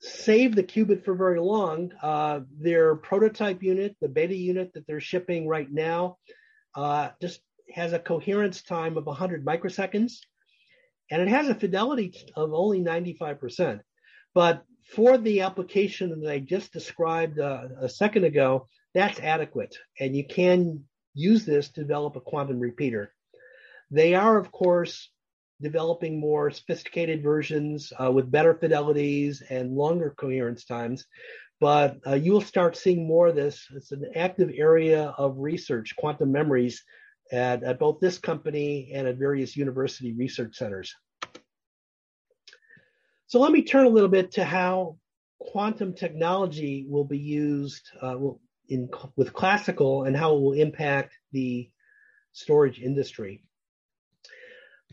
save 0.00 0.54
the 0.54 0.62
qubit 0.62 1.04
for 1.04 1.14
very 1.14 1.40
long. 1.40 1.92
Uh, 2.02 2.40
their 2.58 2.96
prototype 2.96 3.62
unit, 3.62 3.96
the 4.00 4.08
beta 4.08 4.34
unit 4.34 4.72
that 4.74 4.86
they're 4.86 5.00
shipping 5.00 5.46
right 5.46 5.70
now, 5.70 6.18
uh, 6.74 7.10
just 7.20 7.40
has 7.72 7.92
a 7.92 7.98
coherence 7.98 8.62
time 8.62 8.96
of 8.96 9.06
100 9.06 9.44
microseconds, 9.44 10.14
and 11.10 11.22
it 11.22 11.28
has 11.28 11.48
a 11.48 11.54
fidelity 11.54 12.14
of 12.34 12.52
only 12.52 12.80
95%. 12.80 13.80
But 14.34 14.64
for 14.94 15.18
the 15.18 15.40
application 15.42 16.20
that 16.20 16.30
I 16.30 16.38
just 16.38 16.72
described 16.72 17.38
uh, 17.38 17.68
a 17.80 17.88
second 17.88 18.24
ago, 18.24 18.66
that's 18.94 19.20
adequate, 19.20 19.76
and 19.98 20.16
you 20.16 20.24
can 20.26 20.84
use 21.14 21.44
this 21.44 21.70
to 21.70 21.82
develop 21.82 22.16
a 22.16 22.20
quantum 22.20 22.60
repeater. 22.60 23.12
They 23.90 24.14
are, 24.14 24.38
of 24.38 24.52
course, 24.52 25.10
developing 25.60 26.20
more 26.20 26.50
sophisticated 26.50 27.22
versions 27.22 27.92
uh, 27.98 28.10
with 28.12 28.30
better 28.30 28.54
fidelities 28.54 29.42
and 29.48 29.74
longer 29.74 30.14
coherence 30.16 30.64
times. 30.64 31.06
But 31.60 31.96
uh, 32.06 32.14
you 32.14 32.32
will 32.32 32.42
start 32.42 32.76
seeing 32.76 33.06
more 33.06 33.28
of 33.28 33.36
this. 33.36 33.66
It's 33.74 33.92
an 33.92 34.10
active 34.14 34.50
area 34.54 35.14
of 35.16 35.38
research, 35.38 35.94
quantum 35.96 36.30
memories, 36.30 36.82
at, 37.32 37.62
at 37.62 37.78
both 37.78 38.00
this 38.00 38.18
company 38.18 38.90
and 38.94 39.06
at 39.06 39.16
various 39.16 39.56
university 39.56 40.12
research 40.12 40.56
centers. 40.56 40.94
So 43.26 43.40
let 43.40 43.52
me 43.52 43.62
turn 43.62 43.86
a 43.86 43.90
little 43.90 44.08
bit 44.08 44.32
to 44.32 44.44
how 44.44 44.98
quantum 45.40 45.94
technology 45.94 46.86
will 46.88 47.04
be 47.04 47.18
used 47.18 47.90
uh, 48.00 48.16
in, 48.68 48.88
with 49.16 49.32
classical 49.32 50.04
and 50.04 50.16
how 50.16 50.36
it 50.36 50.40
will 50.40 50.52
impact 50.52 51.14
the 51.32 51.68
storage 52.32 52.80
industry. 52.80 53.42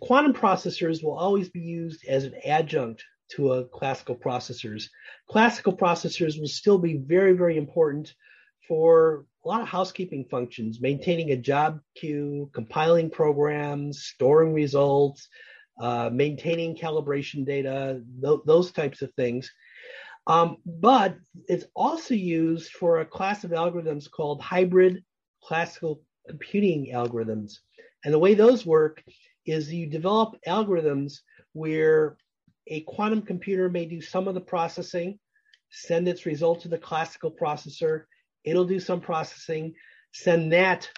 Quantum 0.01 0.33
processors 0.33 1.03
will 1.03 1.17
always 1.17 1.49
be 1.49 1.61
used 1.61 2.05
as 2.07 2.23
an 2.23 2.33
adjunct 2.45 3.03
to 3.31 3.53
a 3.53 3.65
classical 3.65 4.15
processors. 4.15 4.85
Classical 5.29 5.75
processors 5.75 6.39
will 6.39 6.47
still 6.47 6.77
be 6.77 6.97
very, 6.97 7.33
very 7.33 7.57
important 7.57 8.13
for 8.67 9.25
a 9.43 9.47
lot 9.47 9.61
of 9.61 9.67
housekeeping 9.67 10.25
functions, 10.25 10.79
maintaining 10.79 11.31
a 11.31 11.37
job 11.37 11.79
queue, 11.95 12.49
compiling 12.53 13.09
programs, 13.09 14.03
storing 14.03 14.53
results, 14.53 15.27
uh, 15.81 16.09
maintaining 16.11 16.75
calibration 16.75 17.45
data, 17.45 18.01
th- 18.21 18.39
those 18.45 18.71
types 18.71 19.01
of 19.01 19.13
things. 19.15 19.51
Um, 20.27 20.57
but 20.65 21.17
it's 21.49 21.65
also 21.75 22.13
used 22.13 22.71
for 22.71 22.99
a 22.99 23.05
class 23.05 23.43
of 23.43 23.51
algorithms 23.51 24.09
called 24.09 24.39
hybrid 24.39 25.03
classical 25.43 26.01
computing 26.29 26.91
algorithms. 26.93 27.59
And 28.05 28.13
the 28.13 28.19
way 28.19 28.33
those 28.33 28.65
work 28.65 29.03
is 29.45 29.73
you 29.73 29.87
develop 29.87 30.37
algorithms 30.47 31.19
where 31.51 32.17
a 32.67 32.81
quantum 32.81 33.21
computer 33.21 33.69
may 33.69 33.85
do 33.85 33.99
some 33.99 34.29
of 34.29 34.35
the 34.35 34.41
processing, 34.41 35.19
send 35.69 36.07
its 36.07 36.25
result 36.25 36.61
to 36.61 36.69
the 36.69 36.77
classical 36.77 37.29
processor, 37.29 38.05
it'll 38.43 38.65
do 38.65 38.79
some 38.79 39.01
processing, 39.01 39.73
send 40.13 40.53
that 40.53 40.89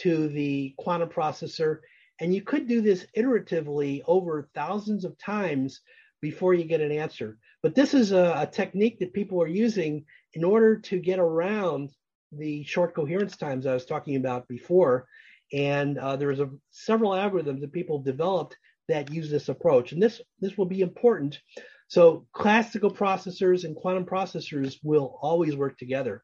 to 0.00 0.28
the 0.28 0.74
quantum 0.78 1.08
processor, 1.08 1.78
and 2.20 2.34
you 2.34 2.42
could 2.42 2.66
do 2.66 2.80
this 2.80 3.06
iteratively 3.16 4.02
over 4.06 4.48
thousands 4.54 5.04
of 5.04 5.18
times 5.18 5.80
before 6.20 6.54
you 6.54 6.64
get 6.64 6.80
an 6.80 6.92
answer. 6.92 7.38
But 7.62 7.74
this 7.74 7.94
is 7.94 8.12
a, 8.12 8.34
a 8.38 8.46
technique 8.46 8.98
that 9.00 9.12
people 9.12 9.42
are 9.42 9.48
using 9.48 10.04
in 10.34 10.44
order 10.44 10.78
to 10.80 10.98
get 10.98 11.18
around 11.18 11.90
the 12.32 12.64
short 12.64 12.94
coherence 12.94 13.36
times 13.36 13.66
I 13.66 13.74
was 13.74 13.86
talking 13.86 14.16
about 14.16 14.48
before 14.48 15.06
and 15.52 15.98
uh, 15.98 16.16
there's 16.16 16.40
a, 16.40 16.50
several 16.70 17.12
algorithms 17.12 17.60
that 17.60 17.72
people 17.72 18.00
developed 18.00 18.56
that 18.88 19.12
use 19.12 19.30
this 19.30 19.48
approach. 19.48 19.92
And 19.92 20.02
this, 20.02 20.20
this 20.40 20.56
will 20.56 20.66
be 20.66 20.80
important. 20.80 21.40
So 21.88 22.26
classical 22.32 22.90
processors 22.90 23.64
and 23.64 23.76
quantum 23.76 24.04
processors 24.04 24.76
will 24.82 25.18
always 25.22 25.56
work 25.56 25.78
together. 25.78 26.22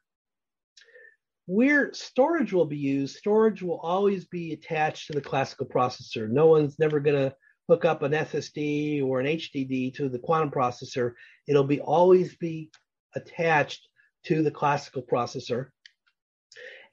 Where 1.47 1.93
storage 1.93 2.53
will 2.53 2.65
be 2.65 2.77
used, 2.77 3.17
storage 3.17 3.61
will 3.61 3.79
always 3.79 4.25
be 4.25 4.53
attached 4.53 5.07
to 5.07 5.13
the 5.13 5.21
classical 5.21 5.67
processor. 5.67 6.29
No 6.29 6.47
one's 6.47 6.79
never 6.79 6.99
going 6.99 7.17
to 7.17 7.35
hook 7.69 7.85
up 7.85 8.01
an 8.01 8.11
SSD 8.13 9.03
or 9.03 9.19
an 9.19 9.27
HDD 9.27 9.93
to 9.95 10.09
the 10.09 10.19
quantum 10.19 10.51
processor. 10.51 11.13
It'll 11.47 11.63
be 11.63 11.81
always 11.81 12.35
be 12.35 12.71
attached 13.15 13.87
to 14.25 14.41
the 14.43 14.51
classical 14.51 15.03
processor. 15.03 15.67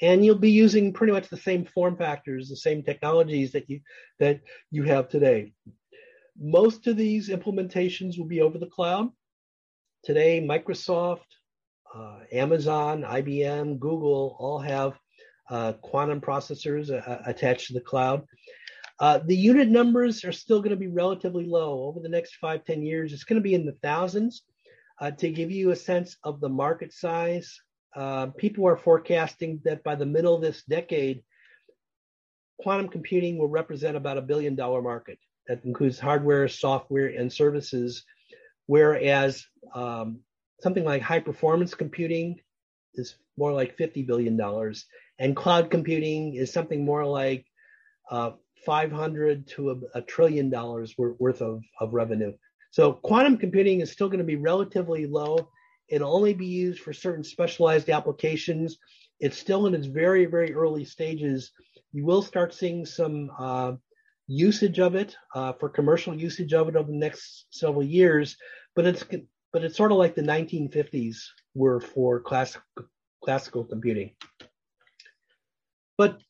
and 0.02 0.24
you'll 0.24 0.34
be 0.34 0.50
using 0.50 0.92
pretty 0.92 1.12
much 1.12 1.28
the 1.28 1.36
same 1.36 1.64
form 1.64 1.96
factors, 1.96 2.48
the 2.48 2.56
same 2.56 2.82
technologies 2.82 3.52
that 3.52 3.70
you 3.70 3.80
that 4.18 4.40
you 4.70 4.82
have 4.82 5.08
today. 5.08 5.52
Most 6.36 6.86
of 6.88 6.96
these 6.96 7.28
implementations 7.28 8.18
will 8.18 8.26
be 8.26 8.40
over 8.40 8.58
the 8.58 8.66
cloud. 8.66 9.10
Today, 10.04 10.40
Microsoft, 10.40 11.20
uh, 11.94 12.18
Amazon, 12.32 13.02
IBM, 13.02 13.78
Google 13.78 14.36
all 14.38 14.58
have 14.58 14.98
uh, 15.50 15.72
quantum 15.74 16.20
processors 16.20 16.90
uh, 16.90 17.18
attached 17.26 17.68
to 17.68 17.74
the 17.74 17.80
cloud. 17.80 18.24
Uh, 18.98 19.18
the 19.26 19.36
unit 19.36 19.68
numbers 19.68 20.24
are 20.24 20.32
still 20.32 20.60
going 20.60 20.70
to 20.70 20.76
be 20.76 20.86
relatively 20.86 21.44
low 21.44 21.84
over 21.84 22.00
the 22.00 22.08
next 22.08 22.36
five, 22.36 22.64
ten 22.64 22.82
years. 22.82 23.12
It's 23.12 23.24
going 23.24 23.40
to 23.40 23.42
be 23.42 23.54
in 23.54 23.66
the 23.66 23.76
thousands. 23.82 24.42
Uh, 25.00 25.10
to 25.10 25.30
give 25.30 25.50
you 25.50 25.70
a 25.70 25.76
sense 25.76 26.16
of 26.22 26.40
the 26.40 26.48
market 26.48 26.92
size, 26.92 27.60
uh, 27.96 28.26
people 28.26 28.66
are 28.68 28.76
forecasting 28.76 29.60
that 29.64 29.82
by 29.82 29.96
the 29.96 30.06
middle 30.06 30.34
of 30.34 30.42
this 30.42 30.62
decade, 30.64 31.24
quantum 32.60 32.88
computing 32.88 33.38
will 33.38 33.48
represent 33.48 33.96
about 33.96 34.18
a 34.18 34.22
billion 34.22 34.54
dollar 34.54 34.80
market. 34.80 35.18
That 35.48 35.64
includes 35.64 35.98
hardware, 35.98 36.46
software, 36.46 37.08
and 37.08 37.32
services. 37.32 38.04
Whereas 38.66 39.44
um, 39.74 40.20
something 40.62 40.84
like 40.84 41.02
high 41.02 41.20
performance 41.20 41.74
computing 41.74 42.40
is 42.94 43.16
more 43.36 43.52
like 43.52 43.76
$50 43.76 44.06
billion, 44.06 44.40
and 45.18 45.36
cloud 45.36 45.70
computing 45.70 46.34
is 46.34 46.52
something 46.52 46.84
more 46.84 47.04
like 47.04 47.46
uh, 48.10 48.32
500 48.64 49.48
to 49.48 49.70
a, 49.70 49.98
a 49.98 50.02
trillion 50.02 50.50
dollars 50.50 50.94
worth 50.96 51.42
of, 51.42 51.62
of 51.80 51.92
revenue. 51.92 52.32
So 52.70 52.92
quantum 52.92 53.38
computing 53.38 53.80
is 53.80 53.90
still 53.90 54.08
going 54.08 54.18
to 54.18 54.24
be 54.24 54.36
relatively 54.36 55.06
low. 55.06 55.48
It'll 55.88 56.14
only 56.14 56.34
be 56.34 56.46
used 56.46 56.80
for 56.80 56.92
certain 56.92 57.24
specialized 57.24 57.90
applications. 57.90 58.78
It's 59.20 59.36
still 59.36 59.66
in 59.66 59.74
its 59.74 59.86
very, 59.86 60.26
very 60.26 60.54
early 60.54 60.84
stages. 60.84 61.50
You 61.92 62.06
will 62.06 62.22
start 62.22 62.54
seeing 62.54 62.86
some 62.86 63.30
uh, 63.38 63.72
usage 64.26 64.78
of 64.78 64.94
it 64.94 65.16
uh, 65.34 65.52
for 65.54 65.68
commercial 65.68 66.14
usage 66.14 66.54
of 66.54 66.68
it 66.68 66.76
over 66.76 66.90
the 66.90 66.96
next 66.96 67.46
several 67.50 67.82
years, 67.82 68.36
but 68.74 68.86
it's 68.86 69.04
but 69.52 69.64
it's 69.64 69.76
sort 69.76 69.92
of 69.92 69.98
like 69.98 70.14
the 70.14 70.22
1950s 70.22 71.16
were 71.54 71.80
for 71.80 72.20
classic, 72.20 72.62
classical 73.22 73.64
computing. 73.64 74.12
But 75.98 76.20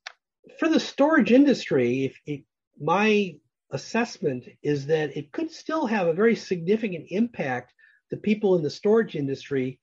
for 0.58 0.68
the 0.68 0.80
storage 0.80 1.32
industry, 1.32 2.04
if, 2.04 2.20
if 2.26 2.40
my 2.80 3.36
assessment 3.70 4.46
is 4.62 4.86
that 4.86 5.16
it 5.16 5.32
could 5.32 5.50
still 5.50 5.86
have 5.86 6.08
a 6.08 6.12
very 6.12 6.36
significant 6.36 7.06
impact 7.08 7.72
to 8.10 8.16
people 8.16 8.56
in 8.56 8.62
the 8.62 8.70
storage 8.70 9.14
industry 9.14 9.78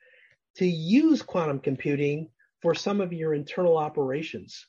to 0.57 0.65
use 0.65 1.21
quantum 1.21 1.59
computing 1.59 2.29
for 2.61 2.75
some 2.75 3.01
of 3.01 3.13
your 3.13 3.33
internal 3.33 3.77
operations. 3.77 4.67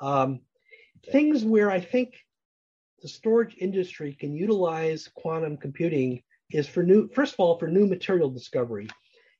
Um, 0.00 0.40
things 1.10 1.44
where 1.44 1.70
I 1.70 1.80
think 1.80 2.14
the 3.02 3.08
storage 3.08 3.56
industry 3.58 4.16
can 4.18 4.34
utilize 4.34 5.08
quantum 5.14 5.56
computing 5.56 6.22
is 6.52 6.66
for 6.66 6.82
new, 6.82 7.08
first 7.14 7.34
of 7.34 7.40
all, 7.40 7.58
for 7.58 7.68
new 7.68 7.86
material 7.86 8.30
discovery. 8.30 8.88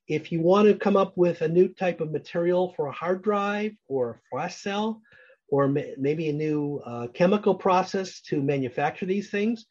If 0.07 0.31
you 0.31 0.41
want 0.41 0.67
to 0.67 0.75
come 0.75 0.97
up 0.97 1.13
with 1.15 1.41
a 1.41 1.47
new 1.47 1.67
type 1.69 2.01
of 2.01 2.11
material 2.11 2.73
for 2.75 2.87
a 2.87 2.91
hard 2.91 3.21
drive 3.23 3.73
or 3.87 4.09
a 4.11 4.19
flash 4.29 4.57
cell, 4.57 5.01
or 5.49 5.67
maybe 5.67 6.29
a 6.29 6.33
new 6.33 6.81
uh, 6.85 7.07
chemical 7.07 7.53
process 7.53 8.21
to 8.21 8.41
manufacture 8.41 9.05
these 9.05 9.29
things, 9.29 9.65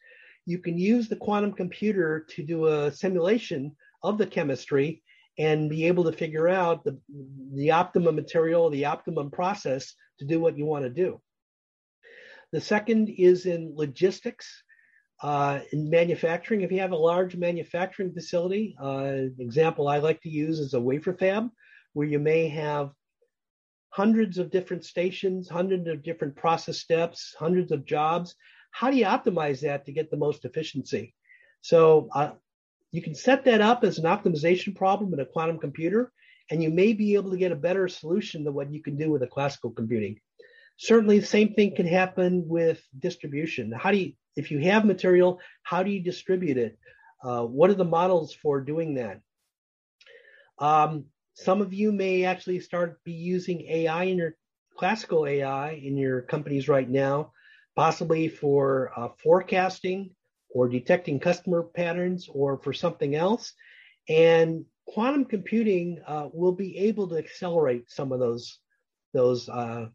you 0.45 0.59
can 0.59 0.77
use 0.77 1.09
the 1.09 1.15
quantum 1.15 1.51
computer 1.51 2.25
to 2.29 2.43
do 2.43 2.67
a 2.67 2.91
simulation 2.91 3.75
of 4.03 4.17
the 4.19 4.27
chemistry 4.27 5.01
and 5.39 5.69
be 5.69 5.87
able 5.87 6.03
to 6.03 6.11
figure 6.11 6.47
out 6.47 6.83
the, 6.83 6.99
the 7.55 7.71
optimum 7.71 8.15
material, 8.15 8.69
the 8.69 8.85
optimum 8.85 9.31
process 9.31 9.95
to 10.19 10.25
do 10.25 10.39
what 10.39 10.55
you 10.57 10.65
want 10.65 10.83
to 10.83 10.89
do. 10.89 11.19
The 12.51 12.61
second 12.61 13.09
is 13.09 13.45
in 13.47 13.73
logistics. 13.75 14.63
Uh, 15.21 15.59
in 15.71 15.89
manufacturing, 15.89 16.61
if 16.61 16.71
you 16.71 16.79
have 16.79 16.93
a 16.93 16.95
large 16.95 17.35
manufacturing 17.35 18.11
facility, 18.11 18.75
uh, 18.81 19.13
example 19.37 19.87
I 19.87 19.99
like 19.99 20.19
to 20.21 20.29
use 20.29 20.59
is 20.59 20.73
a 20.73 20.81
wafer 20.81 21.13
fab, 21.13 21.49
where 21.93 22.07
you 22.07 22.17
may 22.17 22.47
have 22.47 22.91
hundreds 23.89 24.39
of 24.39 24.49
different 24.49 24.83
stations, 24.83 25.47
hundreds 25.47 25.87
of 25.87 26.01
different 26.01 26.35
process 26.35 26.79
steps, 26.79 27.35
hundreds 27.37 27.71
of 27.71 27.85
jobs. 27.85 28.35
How 28.71 28.89
do 28.89 28.97
you 28.97 29.05
optimize 29.05 29.59
that 29.61 29.85
to 29.85 29.91
get 29.91 30.09
the 30.09 30.17
most 30.17 30.43
efficiency? 30.43 31.13
So 31.61 32.09
uh, 32.15 32.31
you 32.91 33.03
can 33.03 33.13
set 33.13 33.45
that 33.45 33.61
up 33.61 33.83
as 33.83 33.99
an 33.99 34.05
optimization 34.05 34.75
problem 34.75 35.13
in 35.13 35.19
a 35.19 35.25
quantum 35.25 35.59
computer, 35.59 36.11
and 36.49 36.63
you 36.63 36.71
may 36.71 36.93
be 36.93 37.13
able 37.13 37.29
to 37.31 37.37
get 37.37 37.51
a 37.51 37.55
better 37.55 37.87
solution 37.87 38.43
than 38.43 38.55
what 38.55 38.73
you 38.73 38.81
can 38.81 38.97
do 38.97 39.11
with 39.11 39.21
a 39.21 39.27
classical 39.27 39.69
computing. 39.69 40.19
Certainly, 40.77 41.19
the 41.19 41.27
same 41.27 41.53
thing 41.53 41.75
can 41.75 41.85
happen 41.85 42.47
with 42.47 42.81
distribution. 42.97 43.71
How 43.71 43.91
do 43.91 43.97
you 43.97 44.13
if 44.35 44.51
you 44.51 44.59
have 44.59 44.85
material, 44.85 45.39
how 45.63 45.83
do 45.83 45.91
you 45.91 46.01
distribute 46.01 46.57
it? 46.57 46.77
Uh, 47.23 47.43
what 47.43 47.69
are 47.69 47.75
the 47.75 47.85
models 47.85 48.33
for 48.33 48.61
doing 48.61 48.95
that? 48.95 49.21
Um, 50.59 51.05
some 51.33 51.61
of 51.61 51.73
you 51.73 51.91
may 51.91 52.25
actually 52.25 52.59
start 52.59 53.03
be 53.03 53.13
using 53.13 53.61
AI 53.67 54.03
in 54.05 54.17
your 54.17 54.35
classical 54.77 55.25
AI 55.25 55.71
in 55.71 55.97
your 55.97 56.21
companies 56.21 56.67
right 56.67 56.89
now, 56.89 57.31
possibly 57.75 58.27
for 58.27 58.91
uh, 58.97 59.09
forecasting 59.23 60.11
or 60.49 60.67
detecting 60.67 61.19
customer 61.19 61.63
patterns 61.63 62.27
or 62.31 62.57
for 62.57 62.73
something 62.73 63.15
else. 63.15 63.53
And 64.09 64.65
quantum 64.87 65.25
computing 65.25 66.01
uh, 66.05 66.29
will 66.33 66.51
be 66.51 66.77
able 66.77 67.07
to 67.09 67.17
accelerate 67.17 67.89
some 67.89 68.11
of 68.11 68.19
those 68.19 68.59
those 69.13 69.49
uh, 69.49 69.87